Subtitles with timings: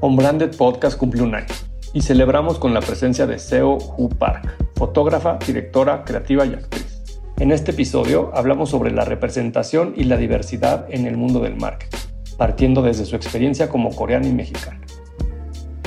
[0.00, 1.46] On Branded Podcast cumple un año
[1.94, 7.02] y celebramos con la presencia de Seo Hu Park, fotógrafa, directora, creativa y actriz.
[7.38, 11.96] En este episodio hablamos sobre la representación y la diversidad en el mundo del marketing,
[12.36, 14.80] partiendo desde su experiencia como coreana y mexicana.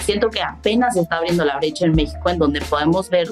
[0.02, 3.28] Siento que apenas se está abriendo la brecha en México en donde podemos ver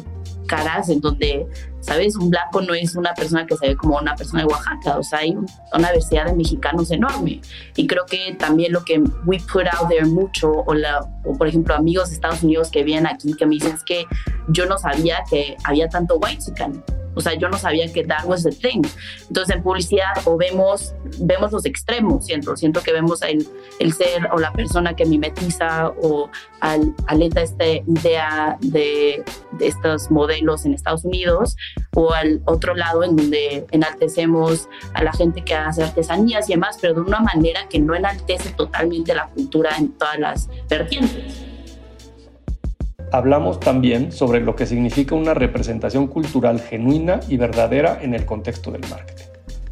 [0.48, 1.45] caras en donde,
[1.82, 2.16] ¿sabes?
[2.16, 5.04] Un blanco no es una persona que se ve como una persona de Oaxaca, o
[5.04, 7.42] sea, hay una diversidad de mexicanos enorme.
[7.75, 11.47] Y creo que también lo que we put out there mucho, o, la, o por
[11.47, 14.05] ejemplo amigos de Estados Unidos que vienen aquí, que me dicen es que
[14.47, 16.83] yo no sabía que había tanto white chican
[17.18, 18.84] o sea, yo no sabía que that was the thing.
[19.28, 23.48] Entonces, en publicidad o vemos, vemos los extremos, siento, siento que vemos el,
[23.80, 26.30] el ser o la persona que mimetiza o
[26.61, 31.56] al, alenta esta idea de, de estos modelos en Estados Unidos
[31.96, 36.78] o al otro lado en donde enaltecemos a la gente que hace artesanías y demás,
[36.80, 41.47] pero de una manera que no enaltece totalmente la cultura en todas las vertientes.
[43.11, 48.69] Hablamos también sobre lo que significa una representación cultural genuina y verdadera en el contexto
[48.69, 49.23] del marketing.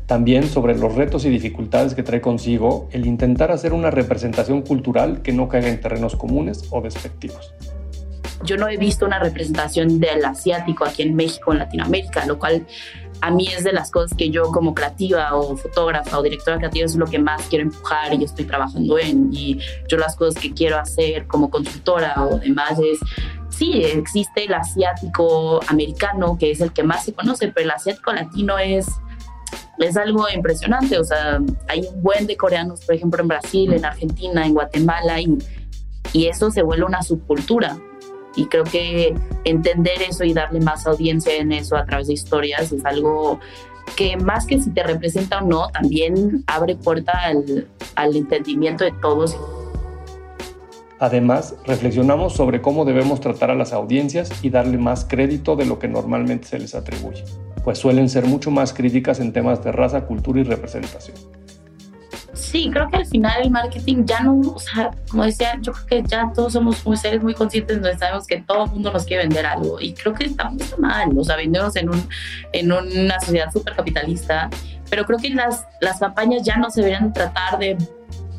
[0.06, 5.22] También sobre los retos y dificultades que trae consigo el intentar hacer una representación cultural
[5.22, 7.54] que no caiga en terrenos comunes o despectivos.
[8.46, 12.66] Yo no he visto una representación del asiático aquí en México, en Latinoamérica, lo cual
[13.22, 16.86] a mí es de las cosas que yo como creativa o fotógrafa o directora creativa
[16.86, 19.34] es lo que más quiero empujar y estoy trabajando en.
[19.34, 23.00] Y yo las cosas que quiero hacer como consultora o demás es,
[23.50, 28.14] sí, existe el asiático americano, que es el que más se conoce, pero el asiático
[28.14, 28.88] latino es
[29.78, 30.98] es algo impresionante.
[30.98, 35.20] O sea, hay un buen de coreanos, por ejemplo, en Brasil, en Argentina, en Guatemala,
[35.20, 35.38] y,
[36.14, 37.78] y eso se vuelve una subcultura.
[38.36, 42.72] Y creo que entender eso y darle más audiencia en eso a través de historias
[42.72, 43.40] es algo
[43.96, 48.92] que más que si te representa o no, también abre puerta al, al entendimiento de
[49.02, 49.38] todos.
[51.00, 55.78] Además, reflexionamos sobre cómo debemos tratar a las audiencias y darle más crédito de lo
[55.78, 57.24] que normalmente se les atribuye,
[57.64, 61.18] pues suelen ser mucho más críticas en temas de raza, cultura y representación.
[62.56, 65.88] Sí, creo que al final el marketing ya no, o sea, como decía, yo creo
[65.88, 69.04] que ya todos somos muy seres muy conscientes donde sabemos que todo el mundo nos
[69.04, 72.08] quiere vender algo y creo que está mal, o sea, vendemos en, un,
[72.54, 74.50] en una sociedad súper capitalista,
[74.90, 77.78] pero creo que las, las campañas ya no se deberían tratar de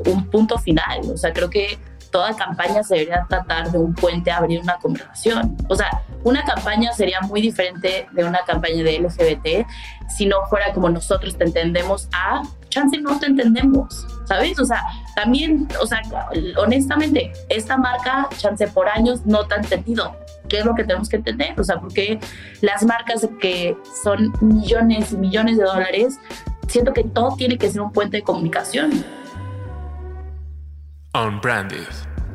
[0.07, 1.79] un punto final, o sea, creo que
[2.11, 5.55] toda campaña se debería tratar de un puente a abrir una conversación.
[5.69, 9.67] O sea, una campaña sería muy diferente de una campaña de LGBT
[10.09, 12.41] si no fuera como nosotros te entendemos a
[12.77, 14.59] chance no te entendemos, ¿sabes?
[14.59, 14.83] O sea,
[15.15, 16.03] también, o sea,
[16.59, 20.15] honestamente, esta marca, chance por años, no te ha entendido.
[20.49, 21.59] ¿Qué es lo que tenemos que entender?
[21.59, 22.21] O sea, porque
[22.61, 26.19] las marcas que son millones y millones de dólares,
[26.69, 29.05] siento que todo tiene que ser un puente de comunicación.
[31.15, 31.89] Unbranded,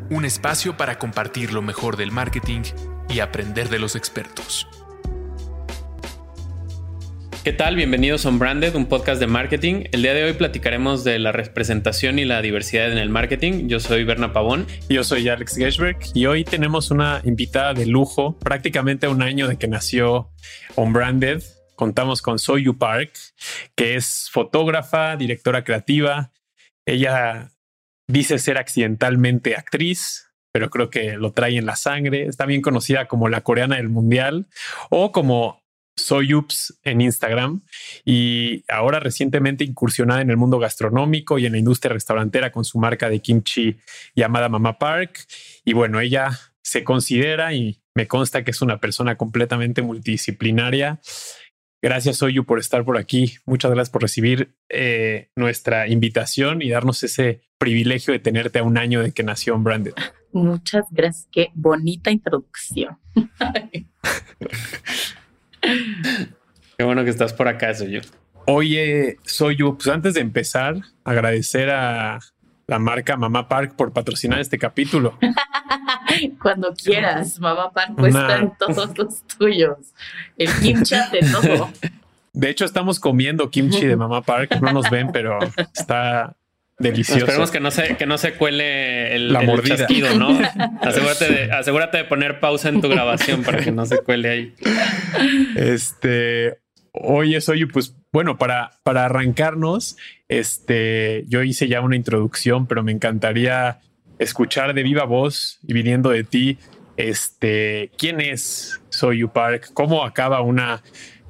[0.10, 2.64] un espacio para compartir lo mejor del marketing
[3.10, 4.68] y aprender de los expertos.
[7.44, 7.76] ¿Qué tal?
[7.76, 9.86] Bienvenidos a Unbranded, un podcast de marketing.
[9.92, 13.68] El día de hoy platicaremos de la representación y la diversidad en el marketing.
[13.68, 14.68] Yo soy Berna Pavón.
[14.90, 19.58] Yo soy Alex Gershberg y hoy tenemos una invitada de lujo, prácticamente un año de
[19.58, 20.30] que nació
[20.76, 21.42] Unbranded.
[21.76, 23.14] Contamos con Soyu Park,
[23.76, 26.32] que es fotógrafa, directora creativa.
[26.86, 27.52] Ella
[28.12, 32.26] Dice ser accidentalmente actriz, pero creo que lo trae en la sangre.
[32.26, 34.48] Está bien conocida como la coreana del mundial
[34.90, 35.61] o como
[35.96, 37.62] Soyups en Instagram
[38.06, 42.80] y ahora recientemente incursionada en el mundo gastronómico y en la industria restaurantera con su
[42.80, 43.78] marca de kimchi
[44.16, 45.26] llamada Mama Park.
[45.66, 51.02] Y bueno, ella se considera y me consta que es una persona completamente multidisciplinaria
[51.84, 53.38] Gracias, Soyu, por estar por aquí.
[53.46, 58.78] Muchas gracias por recibir eh, nuestra invitación y darnos ese privilegio de tenerte a un
[58.78, 59.94] año de que nació Branded.
[60.32, 61.28] Muchas gracias.
[61.32, 63.00] Qué bonita introducción.
[65.62, 68.02] Qué bueno que estás por acá, Soyu.
[68.46, 72.20] Oye, Soyu, pues antes de empezar, agradecer a
[72.68, 75.18] la marca Mamá Park por patrocinar este capítulo.
[76.42, 79.78] Cuando quieras, Mamá Park está en todos los tuyos.
[80.38, 81.70] El kimchi de todo.
[82.34, 84.60] De hecho, estamos comiendo kimchi de Mamá Park.
[84.62, 85.38] No nos ven, pero
[85.74, 86.36] está
[86.82, 87.20] delicioso.
[87.20, 90.30] Esperemos que no se, que no se cuele el, la chasquido, ¿no?
[90.82, 94.54] asegúrate de, asegúrate de poner pausa en tu grabación para que no se cuele ahí.
[95.56, 96.58] Este,
[96.94, 99.96] Oye, oye, pues bueno, para, para arrancarnos,
[100.28, 103.80] este, yo hice ya una introducción, pero me encantaría
[104.20, 106.58] escuchar de viva voz y viniendo de ti,
[106.98, 109.72] este, ¿quién es Soyu Park?
[109.74, 110.84] ¿Cómo acaba una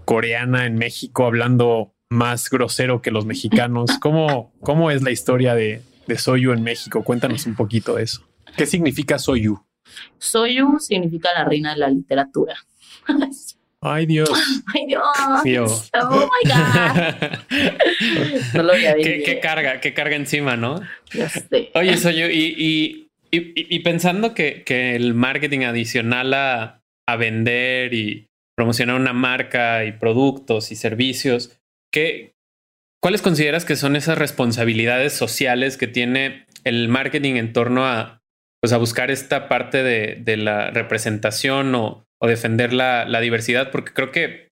[0.03, 3.89] coreana en México hablando más grosero que los mexicanos?
[4.01, 7.03] ¿Cómo, cómo es la historia de, de Soyu en México?
[7.03, 8.21] Cuéntanos un poquito de eso.
[8.55, 9.63] ¿Qué significa Soyu?
[10.19, 12.55] Soyu significa la reina de la literatura.
[13.83, 14.29] Ay, Dios.
[14.75, 14.85] Ay,
[15.43, 15.89] Dios.
[15.99, 17.39] Oh my God.
[18.53, 20.81] no lo había ¿Qué, ¿Qué, carga, qué carga encima, ¿no?
[21.13, 21.71] Ya sé.
[21.73, 28.27] Oye, Soyu, y, y, y, pensando que, que, el marketing adicional a, a vender y
[28.55, 31.60] promocionar una marca y productos y servicios,
[31.91, 32.33] ¿qué,
[33.01, 38.21] ¿cuáles consideras que son esas responsabilidades sociales que tiene el marketing en torno a,
[38.61, 43.71] pues, a buscar esta parte de, de la representación o, o defender la, la, diversidad?
[43.71, 44.49] Porque creo que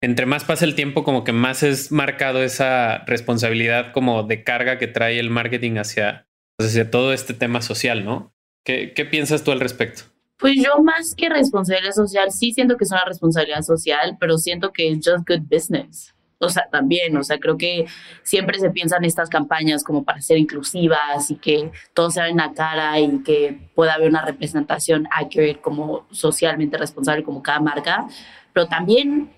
[0.00, 4.78] entre más pasa el tiempo, como que más es marcado esa responsabilidad como de carga
[4.78, 8.32] que trae el marketing hacia, pues, hacia todo este tema social, ¿no?
[8.64, 10.04] ¿Qué, ¿Qué piensas tú al respecto?
[10.38, 14.72] Pues yo más que responsabilidad social, sí siento que es una responsabilidad social, pero siento
[14.72, 16.13] que es just good business.
[16.44, 17.86] O sea, también, o sea, creo que
[18.22, 22.52] siempre se piensan estas campañas como para ser inclusivas y que todos se ven la
[22.52, 28.06] cara y que pueda haber una representación accurate como socialmente responsable como cada marca,
[28.52, 29.30] pero también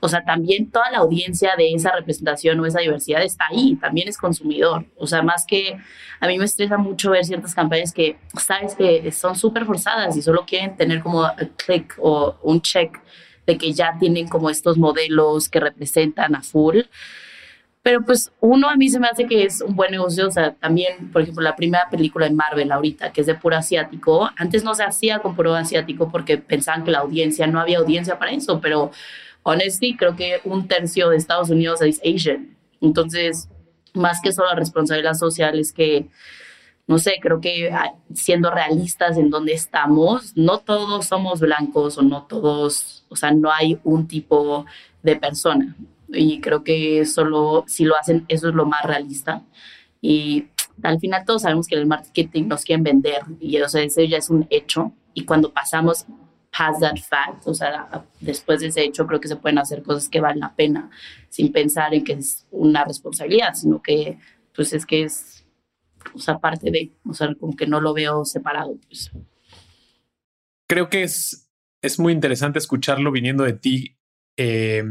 [0.00, 4.08] o sea, también toda la audiencia de esa representación o esa diversidad está ahí, también
[4.08, 4.84] es consumidor.
[4.96, 5.78] O sea, más que
[6.20, 10.22] a mí me estresa mucho ver ciertas campañas que, sabes, que son súper forzadas y
[10.22, 13.00] solo quieren tener como un click o un check
[13.46, 16.80] de que ya tienen como estos modelos que representan a full.
[17.82, 20.54] Pero pues uno a mí se me hace que es un buen negocio, o sea,
[20.54, 24.64] también, por ejemplo, la primera película de Marvel ahorita, que es de puro asiático, antes
[24.64, 28.32] no se hacía con puro asiático porque pensaban que la audiencia, no había audiencia para
[28.32, 28.90] eso, pero
[29.44, 32.56] honestly, creo que un tercio de Estados Unidos es Asian.
[32.80, 33.48] Entonces,
[33.94, 36.08] más que solo la responsabilidad social es que,
[36.86, 42.02] no sé, creo que ah, siendo realistas en donde estamos, no todos somos blancos o
[42.02, 44.66] no todos, o sea, no hay un tipo
[45.02, 45.76] de persona.
[46.08, 49.42] Y creo que solo si lo hacen, eso es lo más realista.
[50.00, 50.48] Y
[50.82, 54.18] al final todos sabemos que el marketing nos quieren vender y o sea, eso ya
[54.18, 54.92] es un hecho.
[55.14, 56.06] Y cuando pasamos
[56.58, 60.08] has that fact, o sea, después de ese hecho creo que se pueden hacer cosas
[60.08, 60.90] que valen la pena
[61.28, 64.18] sin pensar en que es una responsabilidad, sino que
[64.54, 65.35] pues es que es,
[66.14, 68.78] o sea, parte de, o sea, como que no lo veo separado.
[68.86, 69.10] Pues.
[70.68, 71.50] Creo que es,
[71.82, 73.96] es muy interesante escucharlo viniendo de ti,
[74.36, 74.84] eh,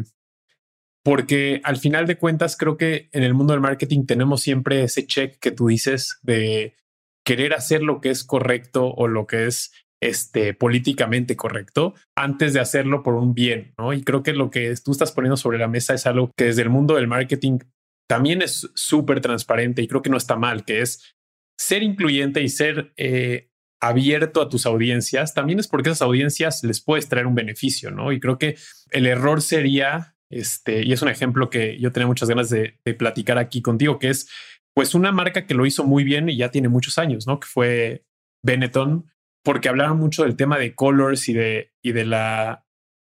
[1.03, 5.05] porque al final de cuentas creo que en el mundo del marketing tenemos siempre ese
[5.05, 6.75] check que tú dices de
[7.23, 9.71] querer hacer lo que es correcto o lo que es
[10.01, 13.93] este, políticamente correcto antes de hacerlo por un bien, ¿no?
[13.93, 16.61] Y creo que lo que tú estás poniendo sobre la mesa es algo que desde
[16.61, 17.59] el mundo del marketing
[18.07, 21.15] también es súper transparente y creo que no está mal, que es
[21.57, 23.49] ser incluyente y ser eh,
[23.81, 28.11] abierto a tus audiencias, también es porque esas audiencias les puedes traer un beneficio, ¿no?
[28.11, 28.57] Y creo que
[28.91, 33.37] el error sería, este, y es un ejemplo que yo tenía muchas ganas de, platicar
[33.37, 34.29] aquí contigo, que es
[34.73, 37.39] pues una marca que lo hizo muy bien y ya tiene muchos años, ¿no?
[37.39, 38.05] Que fue
[38.43, 39.05] Benetton,
[39.43, 42.64] porque hablaron mucho del tema de colors y de, y de la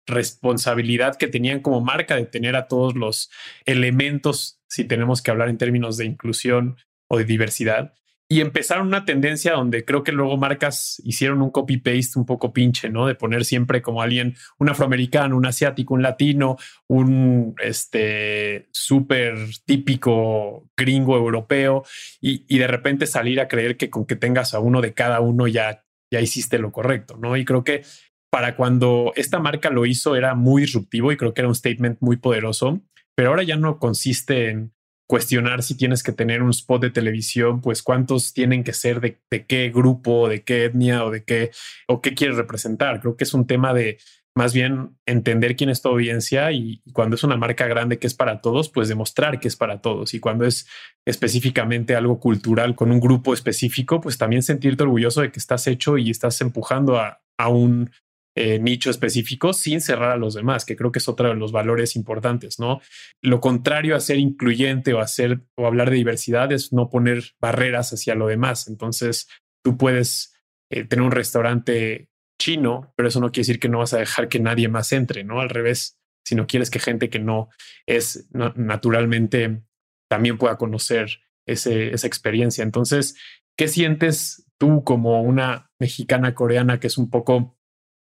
[0.08, 3.30] responsabilidad que tenían como marca de tener a todos los
[3.66, 6.78] elementos, si tenemos que hablar en términos de inclusión
[7.10, 7.94] o de diversidad.
[8.30, 12.90] Y empezaron una tendencia donde creo que luego marcas hicieron un copy-paste un poco pinche,
[12.90, 13.08] ¿no?
[13.08, 16.58] De poner siempre como alguien, un afroamericano, un asiático, un latino,
[16.88, 21.86] un este súper típico gringo europeo
[22.20, 25.22] y, y de repente salir a creer que con que tengas a uno de cada
[25.22, 27.36] uno ya ya hiciste lo correcto, ¿no?
[27.38, 27.84] Y creo que
[28.30, 31.98] para cuando esta marca lo hizo era muy disruptivo y creo que era un statement
[32.02, 32.82] muy poderoso,
[33.16, 34.74] pero ahora ya no consiste en
[35.08, 39.18] cuestionar si tienes que tener un spot de televisión, pues cuántos tienen que ser de,
[39.46, 41.52] qué grupo, de qué etnia o de qué
[41.88, 43.00] o qué quieres representar.
[43.00, 44.00] Creo que es un tema de
[44.36, 48.14] más bien entender quién es tu audiencia y, cuando es una marca grande que es
[48.14, 50.14] para todos, pues demostrar que es para todos.
[50.14, 50.68] Y cuando es
[51.06, 55.98] específicamente algo cultural con un grupo específico, pues también sentirte orgulloso de que estás hecho
[55.98, 57.20] y estás empujando a,
[57.50, 57.92] un
[58.40, 61.52] eh, nicho específico sin cerrar a los demás, que creo que es otro de los
[61.52, 62.82] valores importantes, ¿no?
[63.20, 67.94] Lo contrario a ser incluyente o hacer o hablar de diversidad es no poner barreras
[67.94, 68.68] hacia lo demás.
[68.68, 69.28] Entonces,
[69.64, 70.36] tú puedes
[70.70, 74.30] eh, tener un restaurante chino, pero eso no quiere decir que no vas a dejar
[74.30, 75.42] que nadie más entre, ¿no?
[75.42, 77.50] Al revés, si no quieres que gente que no
[77.88, 79.64] es naturalmente
[80.12, 82.64] también pueda conocer ese, esa experiencia.
[82.64, 83.16] Entonces,
[83.58, 87.57] ¿qué sientes tú como una mexicana coreana que es un poco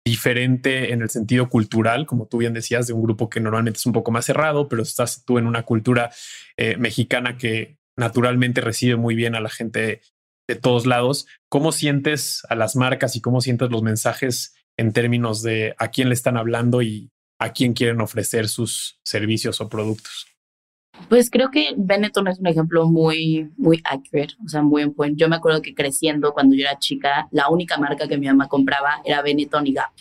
[0.05, 3.86] diferente en el sentido cultural, como tú bien decías, de un grupo que normalmente es
[3.86, 6.12] un poco más cerrado, pero estás tú en una cultura
[6.58, 10.01] eh, mexicana que naturalmente recibe muy bien a la gente
[10.48, 11.27] de todos lados.
[11.50, 16.10] ¿Cómo sientes a las marcas y cómo sientes los mensajes en términos de a quién
[16.10, 20.31] le están hablando y a quién quieren ofrecer sus servicios o productos?
[21.10, 25.17] Pues creo que Benetton es un ejemplo muy, muy accurate, o sea, muy en.
[25.17, 28.48] Yo me acuerdo que creciendo, cuando yo era chica, la única marca que mi mamá
[28.48, 29.91] compraba era Benetton y Gap.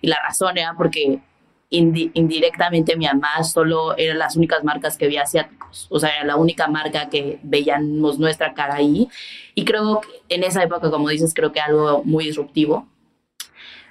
[0.00, 1.20] Y la razón era porque
[1.68, 6.36] indirectamente mi mamá solo eran las únicas marcas que veía asiáticos, o sea, era la
[6.36, 9.08] única marca que veíamos nuestra cara ahí.
[9.54, 12.86] Y creo que en esa época, como dices, creo que algo muy disruptivo.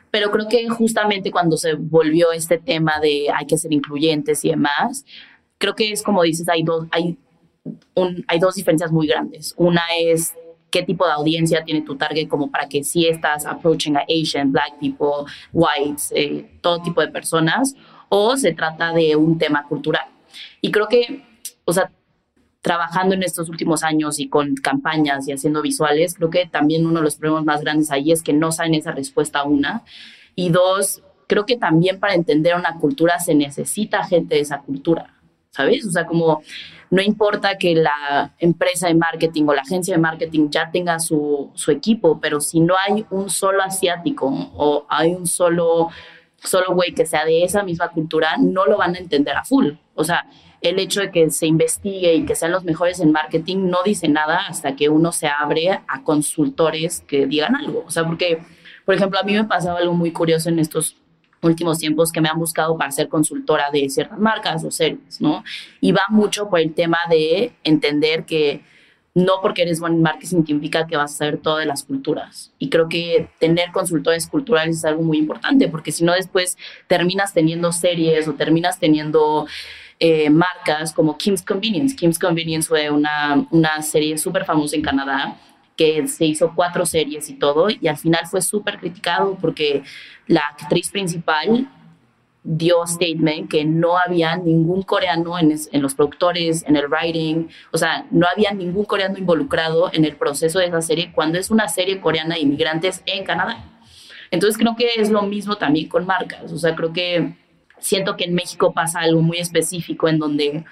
[0.10, 4.50] Pero creo que justamente cuando se volvió este tema de hay que ser incluyentes y
[4.50, 5.06] demás,
[5.66, 7.18] creo que es como dices, hay dos, hay,
[7.96, 9.56] un, hay dos diferencias muy grandes.
[9.58, 10.36] Una es
[10.70, 14.52] qué tipo de audiencia tiene tu target como para que si estás approaching a Asian,
[14.52, 17.76] Black people, whites, eh, todo tipo de personas,
[18.10, 20.06] o se trata de un tema cultural.
[20.62, 21.24] Y creo que,
[21.66, 21.92] o sea,
[22.62, 27.00] trabajando en estos últimos años y con campañas y haciendo visuales, creo que también uno
[27.00, 29.84] de los problemas más grandes ahí es que no saben esa respuesta, una.
[30.36, 35.15] Y dos, creo que también para entender una cultura se necesita gente de esa cultura,
[35.56, 35.86] ¿sabes?
[35.86, 36.42] O sea, como
[36.90, 41.52] no importa que la empresa de marketing o la agencia de marketing ya tenga su,
[41.68, 45.90] equipo, pero si no hay un solo asiático o hay un solo
[46.38, 49.72] solo güey que sea de esa misma cultura, no lo van a entender a full.
[49.96, 50.28] O sea,
[50.62, 54.08] el hecho de que se investigue y que sean los mejores en marketing no dice
[54.10, 57.84] nada hasta que uno se abre a consultores que digan algo.
[57.88, 58.44] O sea, porque,
[58.86, 60.98] por ejemplo, a mí me pasaba algo muy curioso en estos
[61.46, 65.44] últimos tiempos que me han buscado para ser consultora de ciertas marcas o series, ¿no?
[65.82, 68.62] Y va mucho por el tema de entender que
[69.14, 72.52] no porque eres buen marketing significa que vas a saber todas las culturas.
[72.60, 77.34] Y creo que tener consultores culturales es algo muy importante, porque si no después terminas
[77.34, 79.48] teniendo series o terminas teniendo
[80.00, 81.96] eh, marcas como Kim's Convenience.
[81.96, 85.38] Kim's Convenience fue una, una serie súper famosa en Canadá
[85.76, 89.84] que se hizo cuatro series y todo, y al final fue súper criticado porque
[90.28, 91.70] la actriz principal
[92.44, 97.78] dio statement que no había ningún coreano en, en, los productores, en el writing, o
[97.78, 101.68] sea, no había ningún coreano involucrado en el proceso de esa serie cuando es una
[101.68, 103.66] serie coreana de inmigrantes en Canadá.
[104.30, 107.36] Entonces creo que es lo mismo también con marcas, o sea, creo que
[107.80, 110.66] siento que en México pasa algo muy específico en donde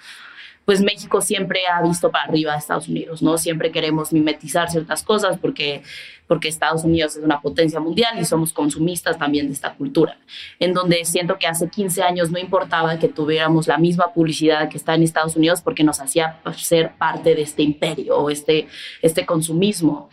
[0.65, 3.37] pues México siempre ha visto para arriba a Estados Unidos, ¿no?
[3.37, 5.83] Siempre queremos mimetizar ciertas cosas porque,
[6.27, 10.17] porque Estados Unidos es una potencia mundial y somos consumistas también de esta cultura,
[10.59, 14.77] en donde siento que hace 15 años no importaba que tuviéramos la misma publicidad que
[14.77, 18.67] está en Estados Unidos porque nos hacía ser parte de este imperio o este,
[19.01, 20.09] este consumismo.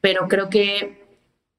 [0.00, 1.03] Pero creo que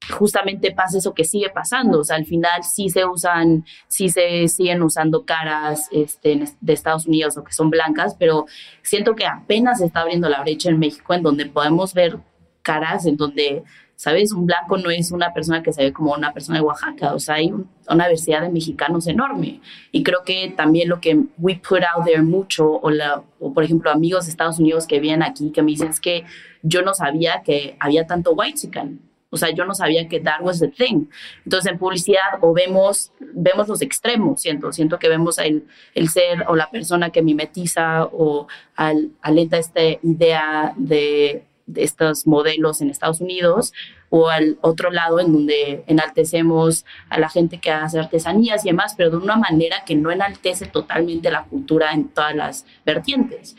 [0.10, 2.00] justamente pasa eso que sigue pasando.
[2.00, 7.08] O sea, al final sí se usan, sí se siguen usando caras este, de Estados
[7.08, 8.46] Unidos o que son blancas, pero
[8.82, 12.20] siento que apenas se está abriendo la brecha en México en donde podemos ver
[12.62, 13.64] caras en donde,
[13.96, 14.34] ¿sabes?
[14.34, 17.14] Un blanco no es una persona que se ve como una persona de Oaxaca.
[17.14, 17.54] O sea, hay
[17.88, 19.62] una diversidad de mexicanos enorme.
[19.92, 23.64] Y creo que también lo que we put out there mucho, o, la, o por
[23.64, 26.26] ejemplo, amigos de Estados Unidos que vienen aquí que me dicen es que
[26.64, 29.00] yo no sabía que había tanto white chican
[29.36, 31.08] o sea, yo no sabía que that was the thing.
[31.44, 36.46] Entonces, en publicidad o vemos, vemos los extremos, siento, siento que vemos el, el ser
[36.48, 42.90] o la persona que mimetiza o al, alenta esta idea de, de estos modelos en
[42.90, 43.74] Estados Unidos
[44.10, 48.94] o al otro lado en donde enaltecemos a la gente que hace artesanías y demás,
[48.96, 53.58] pero de una manera que no enaltece totalmente la cultura en todas las vertientes.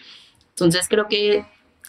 [0.48, 1.44] Entonces creo que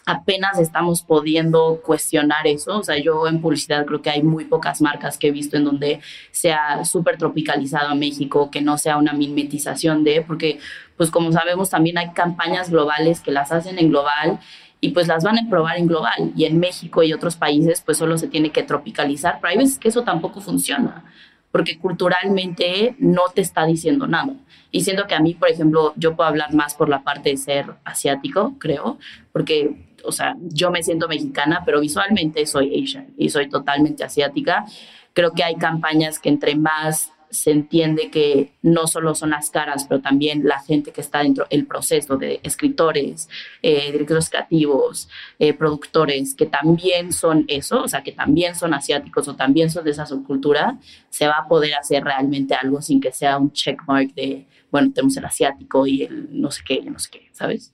[0.08, 2.80] apenas estamos pudiendo cuestionar eso.
[2.80, 5.66] O sea, yo en publicidad creo que hay muy pocas marcas que he visto en
[5.66, 6.00] donde
[6.32, 10.60] sea súper tropicalizado a México, que no sea una mimetización de, porque
[10.96, 14.40] pues como sabemos también hay campañas globales que las hacen en global
[14.80, 17.98] y pues las van a probar en global y en México y otros países pues
[17.98, 21.04] solo se tiene que tropicalizar, pero hay veces que eso tampoco funciona
[21.52, 24.34] porque culturalmente no te está diciendo nada.
[24.70, 27.38] Y siento que a mí, por ejemplo, yo puedo hablar más por la parte de
[27.38, 29.00] ser asiático, creo,
[29.32, 34.66] porque o sea, yo me siento mexicana, pero visualmente soy Asian y soy totalmente asiática.
[35.14, 39.86] Creo que hay campañas que entre más se entiende que no solo son las caras,
[39.88, 43.28] pero también la gente que está dentro del proceso de escritores,
[43.62, 45.10] eh, directores creativos,
[45.40, 49.84] eh, productores, que también son eso, o sea, que también son asiáticos o también son
[49.84, 54.14] de esa subcultura, se va a poder hacer realmente algo sin que sea un checkmark
[54.14, 57.74] de, bueno, tenemos el asiático y el no sé qué, no sé qué, ¿sabes?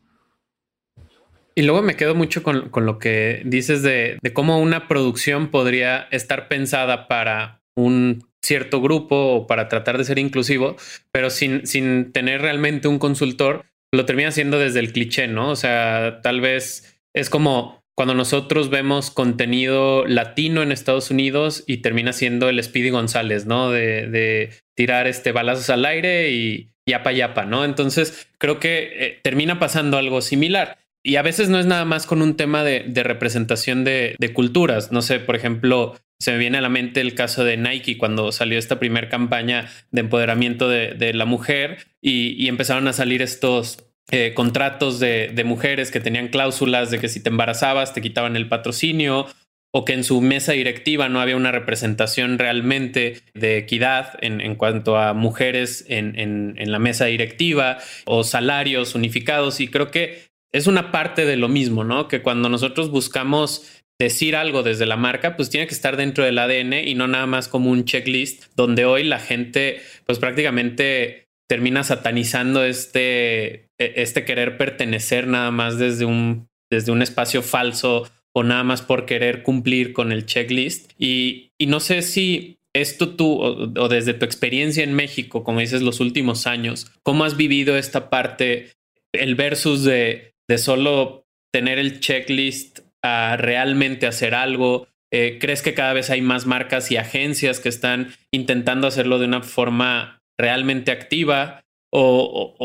[1.55, 6.47] Y luego me quedo mucho con, lo que dices de, cómo una producción podría estar
[6.47, 10.75] pensada para un cierto grupo o para tratar de ser inclusivo,
[11.11, 15.49] pero sin, sin tener realmente un consultor, lo termina haciendo desde el cliché, ¿no?
[15.49, 21.77] O sea, tal vez es como cuando nosotros vemos contenido latino en Estados Unidos y
[21.77, 23.69] termina siendo el Speedy González, ¿no?
[23.69, 27.63] De, tirar este balazos al aire y yapa yapa, ¿no?
[27.63, 30.79] Entonces creo que eh, termina pasando algo similar.
[31.03, 34.93] Y a veces no es nada más con un tema de, representación de, culturas.
[34.93, 38.31] No sé, por ejemplo, se me viene a la mente el caso de Nike cuando
[38.31, 44.31] salió esta primera campaña de empoderamiento de, la mujer y, empezaron a salir estos eh,
[44.33, 49.27] contratos de, mujeres que tenían cláusulas de que si te embarazabas te quitaban el patrocinio
[49.75, 54.97] o que en su mesa directiva no había una representación realmente de equidad en, cuanto
[54.97, 59.59] a mujeres en, en, la mesa directiva o salarios unificados.
[59.59, 62.07] Y creo que es una parte de lo mismo, ¿no?
[62.07, 66.37] Que cuando nosotros buscamos decir algo desde la marca, pues tiene que estar dentro del
[66.37, 71.83] ADN y no nada más como un checklist donde hoy la gente pues prácticamente termina
[71.83, 78.43] satanizando este, e, este querer pertenecer nada más desde un, desde un espacio falso o
[78.43, 80.91] nada más por querer cumplir con el checklist.
[80.97, 85.99] Y, no sé si esto tú o, desde tu experiencia en México, como dices, los
[85.99, 88.71] últimos años, ¿cómo has vivido esta parte,
[89.13, 94.87] el versus de, de solo tener el checklist a realmente hacer algo?
[95.11, 99.25] Eh, ¿Crees que cada vez hay más marcas y agencias que están intentando hacerlo de
[99.25, 101.63] una forma realmente activa?
[101.95, 102.55] O,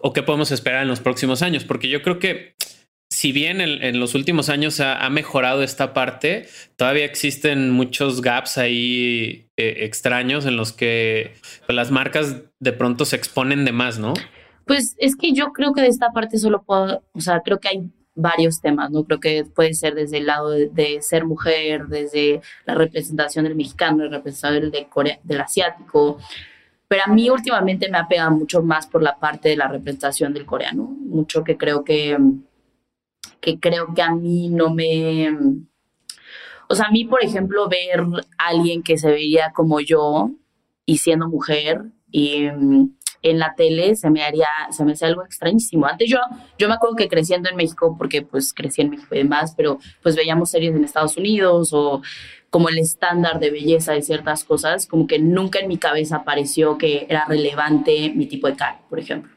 [0.00, 1.64] o, qué podemos esperar en los próximos años?
[1.64, 2.54] Porque yo creo que
[3.12, 9.48] si bien en, los últimos años ha, mejorado esta parte, todavía existen muchos gaps ahí
[9.58, 11.34] eh, extraños en los que
[11.66, 14.14] pues, las marcas de pronto se exponen de más, ¿no?
[14.72, 17.68] Pues es que yo creo que de esta parte solo puedo, o sea, creo que
[17.68, 19.04] hay varios temas, ¿no?
[19.04, 24.04] Creo que puede ser desde el lado de, ser mujer, desde la representación del mexicano,
[24.04, 26.16] la representación del, del asiático,
[26.88, 30.32] pero a mí últimamente me ha pegado mucho más por la parte de la representación
[30.32, 32.16] del coreano, mucho que creo que
[33.42, 35.36] que creo que a mí no me...
[36.66, 38.00] O sea, a mí, por ejemplo, ver
[38.38, 40.30] a alguien que se veía como yo
[40.86, 45.24] y siendo mujer y mm, en la tele se me haría, se me hace algo
[45.24, 45.86] extrañísimo.
[45.86, 46.18] Antes yo,
[46.58, 49.78] yo me acuerdo que creciendo en México, porque pues crecí en México y demás, pero
[50.02, 52.02] pues veíamos series en Estados Unidos o
[52.50, 56.76] como el estándar de belleza de ciertas cosas, como que nunca en mi cabeza pareció
[56.76, 59.32] que era relevante mi tipo de cara, por ejemplo.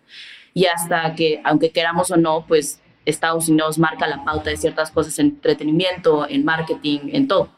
[0.53, 4.91] Y hasta que, aunque queramos o no, pues Estados Unidos marca la pauta de ciertas
[4.91, 7.51] cosas en entretenimiento, en marketing, en todo.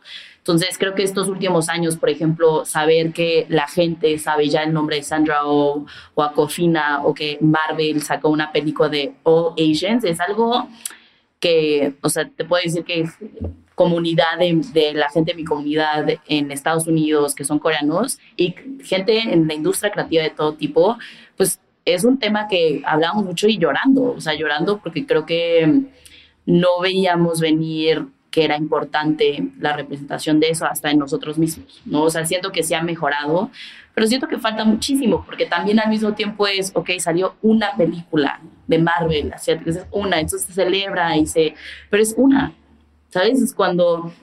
[0.47, 4.71] Entonces, creo que estos últimos años, por ejemplo, saber que la gente sabe ya el
[4.71, 10.05] nombre de Sandra o, o Aquafina o que Marvel sacó una película de All Asians
[10.05, 10.69] es algo
[11.41, 13.09] que, o sea, te puedo decir que
[13.75, 18.55] comunidad de, de, la gente de mi comunidad en Estados Unidos que son coreanos y
[18.85, 20.97] gente en la industria creativa de todo tipo,
[21.35, 25.81] pues es un tema que hablamos mucho y llorando, o sea, llorando porque creo que
[26.45, 28.07] no veíamos venir
[28.37, 32.03] que era importante la representación de eso hasta en nosotros mismos, ¿no?
[32.03, 33.49] O sea, siento que se ha mejorado,
[33.95, 38.39] pero siento que falta muchísimo, porque también al mismo tiempo es, ok, salió una película
[38.67, 41.55] de Marvel, es una, entonces se celebra y se,
[41.89, 42.53] pero es una,
[43.09, 43.41] ¿sabes?
[43.41, 44.13] Es cuando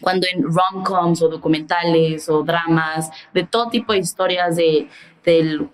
[0.00, 4.88] cuando en rom-coms o documentales o dramas, de todo tipo de historias de,
[5.26, 5.68] del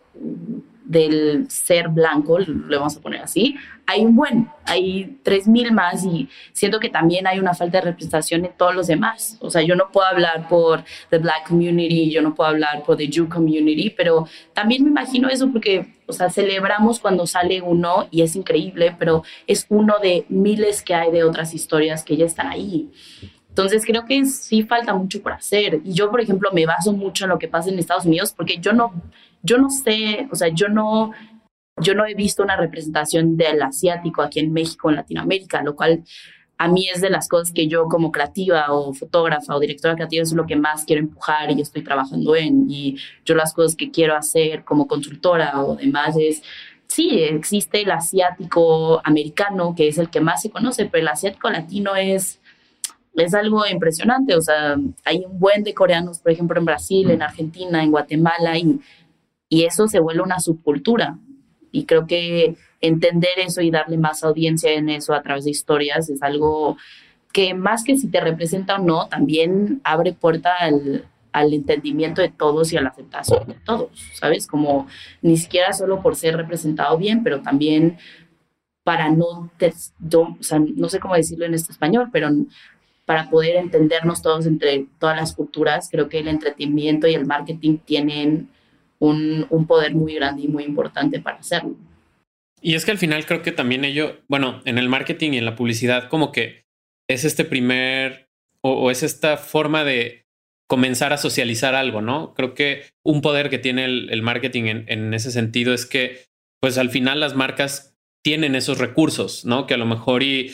[0.84, 6.28] del ser blanco, le vamos a poner así, hay un buen, hay 3.000 más y
[6.52, 9.36] siento que también hay una falta de representación en todos los demás.
[9.40, 12.96] O sea, yo no puedo hablar por the black community, yo no puedo hablar por
[12.96, 18.08] the Jew community, pero también me imagino eso porque, o sea, celebramos cuando sale uno
[18.10, 22.26] y es increíble, pero es uno de miles que hay de otras historias que ya
[22.26, 22.90] están ahí.
[23.54, 25.80] Entonces creo que sí falta mucho por hacer.
[25.84, 28.58] Y yo, por ejemplo, me baso mucho en lo que pasa en Estados Unidos porque
[28.58, 28.92] yo no,
[29.44, 31.12] yo no sé, o sea, yo no,
[31.80, 36.02] yo no he visto una representación del asiático aquí en México, en Latinoamérica, lo cual
[36.56, 40.22] a mí es de las cosas que yo como creativa o fotógrafa o directora creativa
[40.22, 42.70] es lo que más quiero empujar y estoy trabajando en.
[42.70, 46.42] Y yo las cosas que quiero hacer como consultora o demás es,
[46.86, 51.50] sí, existe el asiático americano, que es el que más se conoce, pero el asiático
[51.50, 52.40] latino es
[53.16, 54.36] es algo impresionante.
[54.36, 58.58] O sea, hay un buen de coreanos, por ejemplo, en Brasil, en Argentina, en Guatemala,
[58.58, 58.80] y,
[59.54, 61.16] y eso se vuelve una subcultura.
[61.70, 66.10] Y creo que entender eso y darle más audiencia en eso a través de historias
[66.10, 66.76] es algo
[67.32, 72.30] que más que si te representa o no, también abre puerta al, al entendimiento de
[72.30, 74.48] todos y a la aceptación de todos, ¿sabes?
[74.48, 74.88] Como
[75.22, 77.98] ni siquiera solo por ser representado bien, pero también
[78.82, 82.28] para no, o sea, no sé cómo decirlo en este español, pero
[83.04, 85.88] para poder entendernos todos entre todas las culturas.
[85.92, 88.48] Creo que el entretenimiento y el marketing tienen
[89.06, 91.76] un, poder muy grande y muy importante para hacerlo.
[92.60, 95.44] Y es que al final creo que también ello, bueno, en el marketing y en
[95.44, 96.64] la publicidad, como que
[97.08, 98.28] es este primer
[98.62, 100.24] o, es esta forma de,
[100.66, 102.32] comenzar a socializar algo, ¿no?
[102.34, 106.24] Creo que un poder que tiene el, marketing en, en, ese sentido es que,
[106.60, 109.66] pues al final las marcas tienen esos recursos, ¿no?
[109.66, 110.52] Que a lo mejor y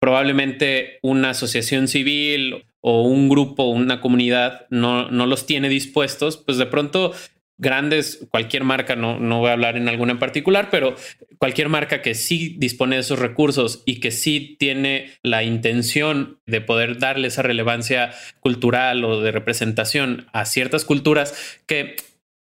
[0.00, 6.56] probablemente una asociación civil o un grupo, una comunidad no, no los tiene dispuestos, pues
[6.56, 7.12] de pronto
[7.60, 10.96] grandes, cualquier marca, no, no voy a hablar en alguna en particular, pero
[11.38, 16.60] cualquier marca que sí dispone de esos recursos y que sí tiene la intención de
[16.60, 21.96] poder darle esa relevancia cultural o de representación a ciertas culturas que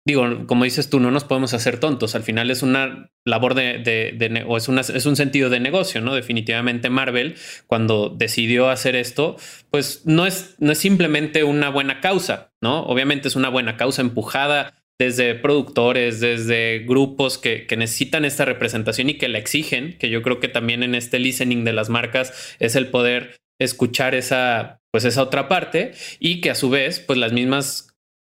[0.06, 2.14] digo, como dices tú, no nos podemos hacer tontos.
[2.14, 6.00] Al final es una labor de, de, o es, una, es un sentido de negocio,
[6.00, 6.14] ¿no?
[6.14, 9.36] Definitivamente Marvel, cuando decidió hacer esto,
[9.72, 12.84] pues no es, no es simplemente una buena causa, ¿no?
[12.84, 19.10] Obviamente es una buena causa empujada desde productores, desde grupos que, que, necesitan esta representación
[19.10, 22.56] y que la exigen, que yo creo que también en este listening de las marcas
[22.60, 27.20] es el poder escuchar esa, pues esa otra parte y que a su vez, pues
[27.20, 27.85] las mismas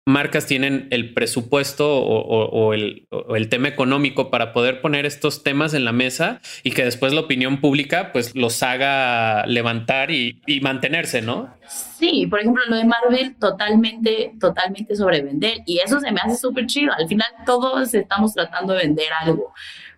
[0.06, 5.92] marcas tienen el presupuesto o, el, tema económico para poder poner estos temas en la
[5.92, 11.54] mesa y que después la opinión pública pues los haga levantar y, mantenerse, ¿no?
[11.98, 16.36] Sí, por ejemplo, lo de Marvel totalmente, totalmente sobre vender y eso se me hace
[16.36, 16.92] súper chido.
[16.92, 19.52] Al final todos estamos tratando de vender algo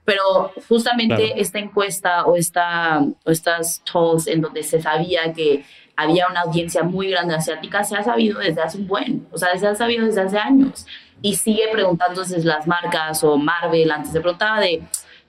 [0.04, 5.66] pero justamente esta encuesta o, esta, o estas tools en donde se sabía que
[5.98, 9.58] había una audiencia muy grande asiática, se ha sabido desde hace un buen, o sea,
[9.58, 10.86] se ha sabido desde hace años.
[11.20, 14.80] Y sigue preguntándose las marcas o Marvel, antes se preguntaba de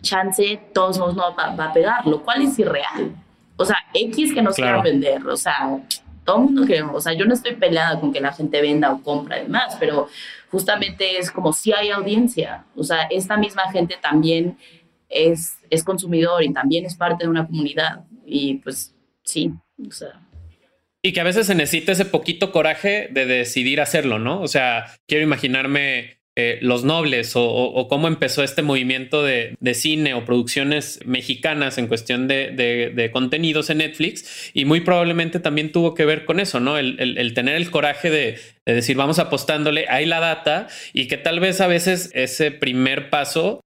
[0.04, 3.16] chance, todos no va, va, a pegar, lo cual es irreal.
[3.58, 4.84] O sea, X que nos claro.
[4.84, 5.80] vender, o sea,
[6.24, 8.92] todo el mundo que, o sea, yo no estoy peleada con que la gente venda
[8.92, 10.08] o compra y demás, pero
[10.52, 14.56] justamente es como si hay audiencia, o sea, esta misma gente también
[15.10, 19.52] es, es consumidor y también es parte de una comunidad y pues sí,
[19.88, 20.29] o sea.
[21.02, 24.42] Y que a veces se necesita ese poquito coraje de decidir hacerlo, ¿no?
[24.42, 30.24] O sea, quiero imaginarme eh, los nobles o, cómo empezó este movimiento de, cine o
[30.24, 36.24] producciones mexicanas en cuestión de, contenidos en Netflix y muy probablemente también tuvo que ver
[36.24, 36.78] con eso, ¿no?
[36.78, 41.60] El, tener el coraje de, decir vamos apostándole, hay la data y que tal vez
[41.60, 43.60] a veces ese primer paso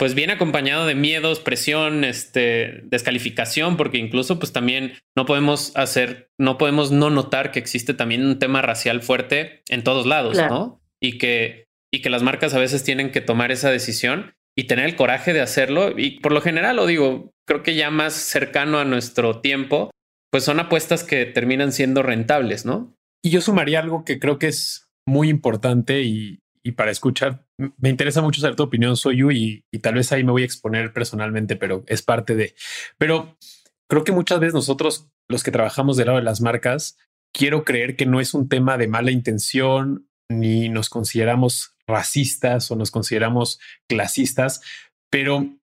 [0.00, 6.30] pues viene acompañado de miedos, presión, este, descalificación, porque incluso pues también no podemos hacer,
[6.38, 10.80] no podemos no notar que existe también un tema racial fuerte en todos lados, ¿no?
[11.02, 14.86] Y que, y que las marcas a veces tienen que tomar esa decisión y tener
[14.86, 15.92] el coraje de hacerlo.
[15.94, 19.90] Y por lo general, lo digo, creo que ya más cercano a nuestro tiempo,
[20.32, 22.94] pues son apuestas que terminan siendo rentables, ¿no?
[23.22, 27.44] Y yo sumaría algo que creo que es muy importante y, y para escuchar,
[27.78, 30.46] me interesa mucho saber tu opinión, soy yo, y, tal vez ahí me voy a
[30.46, 32.54] exponer personalmente, pero es parte de.
[32.98, 33.36] Pero
[33.88, 36.96] creo que muchas veces nosotros, los que trabajamos del lado de las marcas,
[37.32, 42.76] quiero creer que no es un tema de mala intención, ni nos consideramos racistas o
[42.76, 44.62] nos consideramos clasistas,
[45.10, 45.58] pero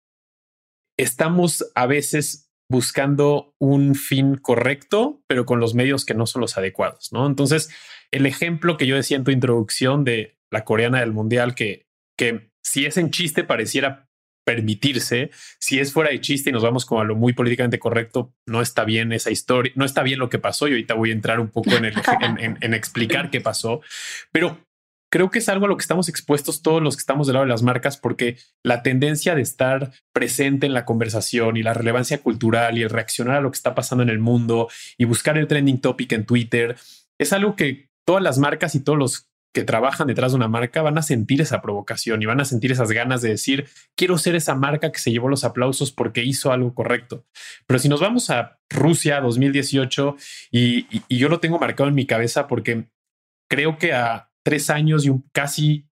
[0.99, 6.57] estamos a veces buscando un fin correcto, pero con los medios que no son los
[6.57, 7.27] adecuados, ¿no?
[7.27, 7.69] Entonces,
[8.11, 11.87] el ejemplo que yo decía en tu introducción de la coreana del mundial, que,
[12.17, 14.09] que si es en chiste pareciera
[14.45, 18.35] permitirse, si es fuera de chiste y nos vamos como a lo muy políticamente correcto,
[18.47, 20.69] no está bien esa historia, no está bien lo que pasó.
[20.69, 21.95] Y ahorita voy a entrar un poco en, el,
[22.61, 23.81] en, explicar qué pasó,
[24.33, 24.59] pero
[25.11, 27.47] creo que es algo a lo que estamos expuestos todos los que estamos del lado
[27.47, 32.19] de las marcas, porque la tendencia de estar presente en la conversación y la relevancia
[32.19, 35.47] cultural y el reaccionar a lo que está pasando en el mundo y buscar el
[35.47, 36.77] trending topic en Twitter
[37.19, 40.83] es algo que todas las marcas y todos los que trabajan detrás de una marca
[40.83, 44.35] van a sentir esa provocación y van a sentir esas ganas de decir, quiero ser
[44.35, 47.25] esa marca que se llevó los aplausos porque hizo algo correcto.
[47.67, 50.17] Pero si nos vamos a Rusia 2018
[50.51, 52.88] y, yo lo tengo marcado en mi cabeza porque
[53.49, 55.88] creo que a tres años y un casi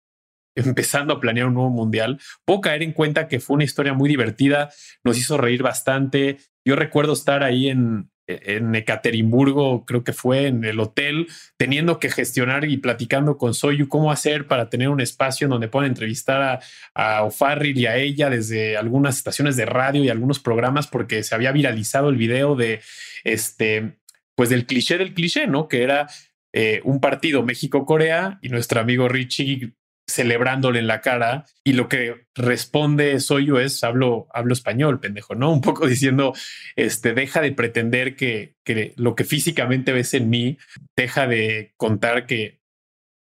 [0.57, 4.09] empezando a planear un nuevo mundial, puedo caer en cuenta que fue una historia muy
[4.09, 4.71] divertida,
[5.05, 6.39] nos hizo reír bastante.
[6.67, 12.11] Yo recuerdo estar ahí en, en Ekaterimburgo, creo que fue en el hotel, teniendo que
[12.11, 16.61] gestionar y platicando con Soyu cómo hacer para tener un espacio en donde puedan entrevistar
[16.95, 17.29] a, a
[17.65, 22.09] y a ella desde algunas estaciones de radio y algunos programas, porque se había viralizado
[22.09, 22.81] el video de
[23.25, 23.99] este,
[24.35, 25.69] pues del cliché del cliché, ¿no?
[25.69, 26.09] Que era
[26.53, 29.73] eh, un partido México-Corea y nuestro amigo Richie
[30.09, 35.35] celebrándole en la cara y lo que responde soy yo es hablo, hablo español, pendejo,
[35.35, 35.53] ¿no?
[35.53, 36.35] Un poco diciendo,
[36.77, 40.59] este, deja de pretender que, que lo que físicamente ves en mí,
[40.97, 42.61] deja de contar que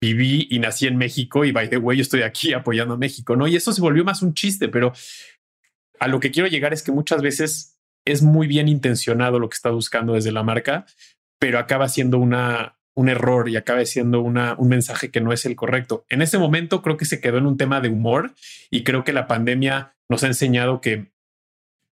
[0.02, 3.36] viví y nací en México y by the way, yo estoy aquí apoyando a México,
[3.36, 3.46] ¿no?
[3.46, 4.92] Y eso se volvió más un chiste, pero
[5.98, 9.56] a lo que quiero llegar es que muchas veces es muy bien intencionado lo que
[9.56, 10.86] está buscando desde la marca,
[11.38, 15.44] pero acaba siendo una, un error y acabe siendo una, un mensaje que no es
[15.46, 16.04] el correcto.
[16.08, 18.34] En ese momento creo que se quedó en un tema de humor
[18.70, 21.12] y creo que la pandemia nos ha enseñado que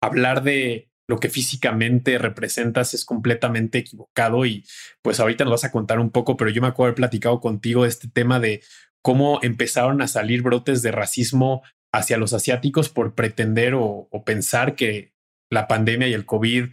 [0.01, 4.65] hablar de lo que físicamente representas es completamente equivocado y
[5.03, 7.83] pues ahorita nos vas a contar un poco, pero yo me acuerdo haber platicado contigo
[7.83, 8.63] de este tema de
[9.03, 15.13] cómo empezaron a salir brotes de racismo hacia los asiáticos por pretender o, pensar que
[15.51, 16.67] la pandemia y el COVID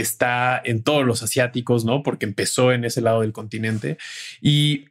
[0.00, 2.02] está en todos los asiáticos, ¿no?
[2.02, 3.98] Porque empezó en ese lado del continente.
[4.40, 4.86] Y,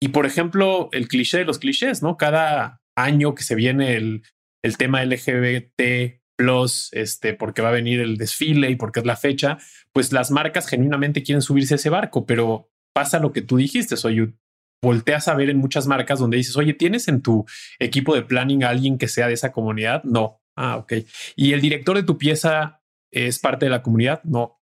[0.00, 2.16] y por ejemplo, el cliché de los clichés, ¿no?
[2.16, 4.22] Cada año que se viene el,
[4.62, 6.22] el tema LGBT
[6.92, 9.58] este, porque va a venir el desfile y porque es la fecha,
[9.92, 13.96] pues las marcas genuinamente quieren subirse a ese barco, pero pasa lo que tú dijiste,
[13.96, 14.34] soy
[14.82, 17.46] volteas a ver en muchas marcas donde dices, oye, ¿tienes en tu
[17.78, 20.02] equipo de planning a alguien que sea de esa comunidad?
[20.02, 20.40] No.
[20.56, 20.94] Ah, ok.
[21.36, 22.81] ¿Y el director de tu pieza
[23.12, 24.22] es parte de la comunidad?
[24.24, 24.60] No.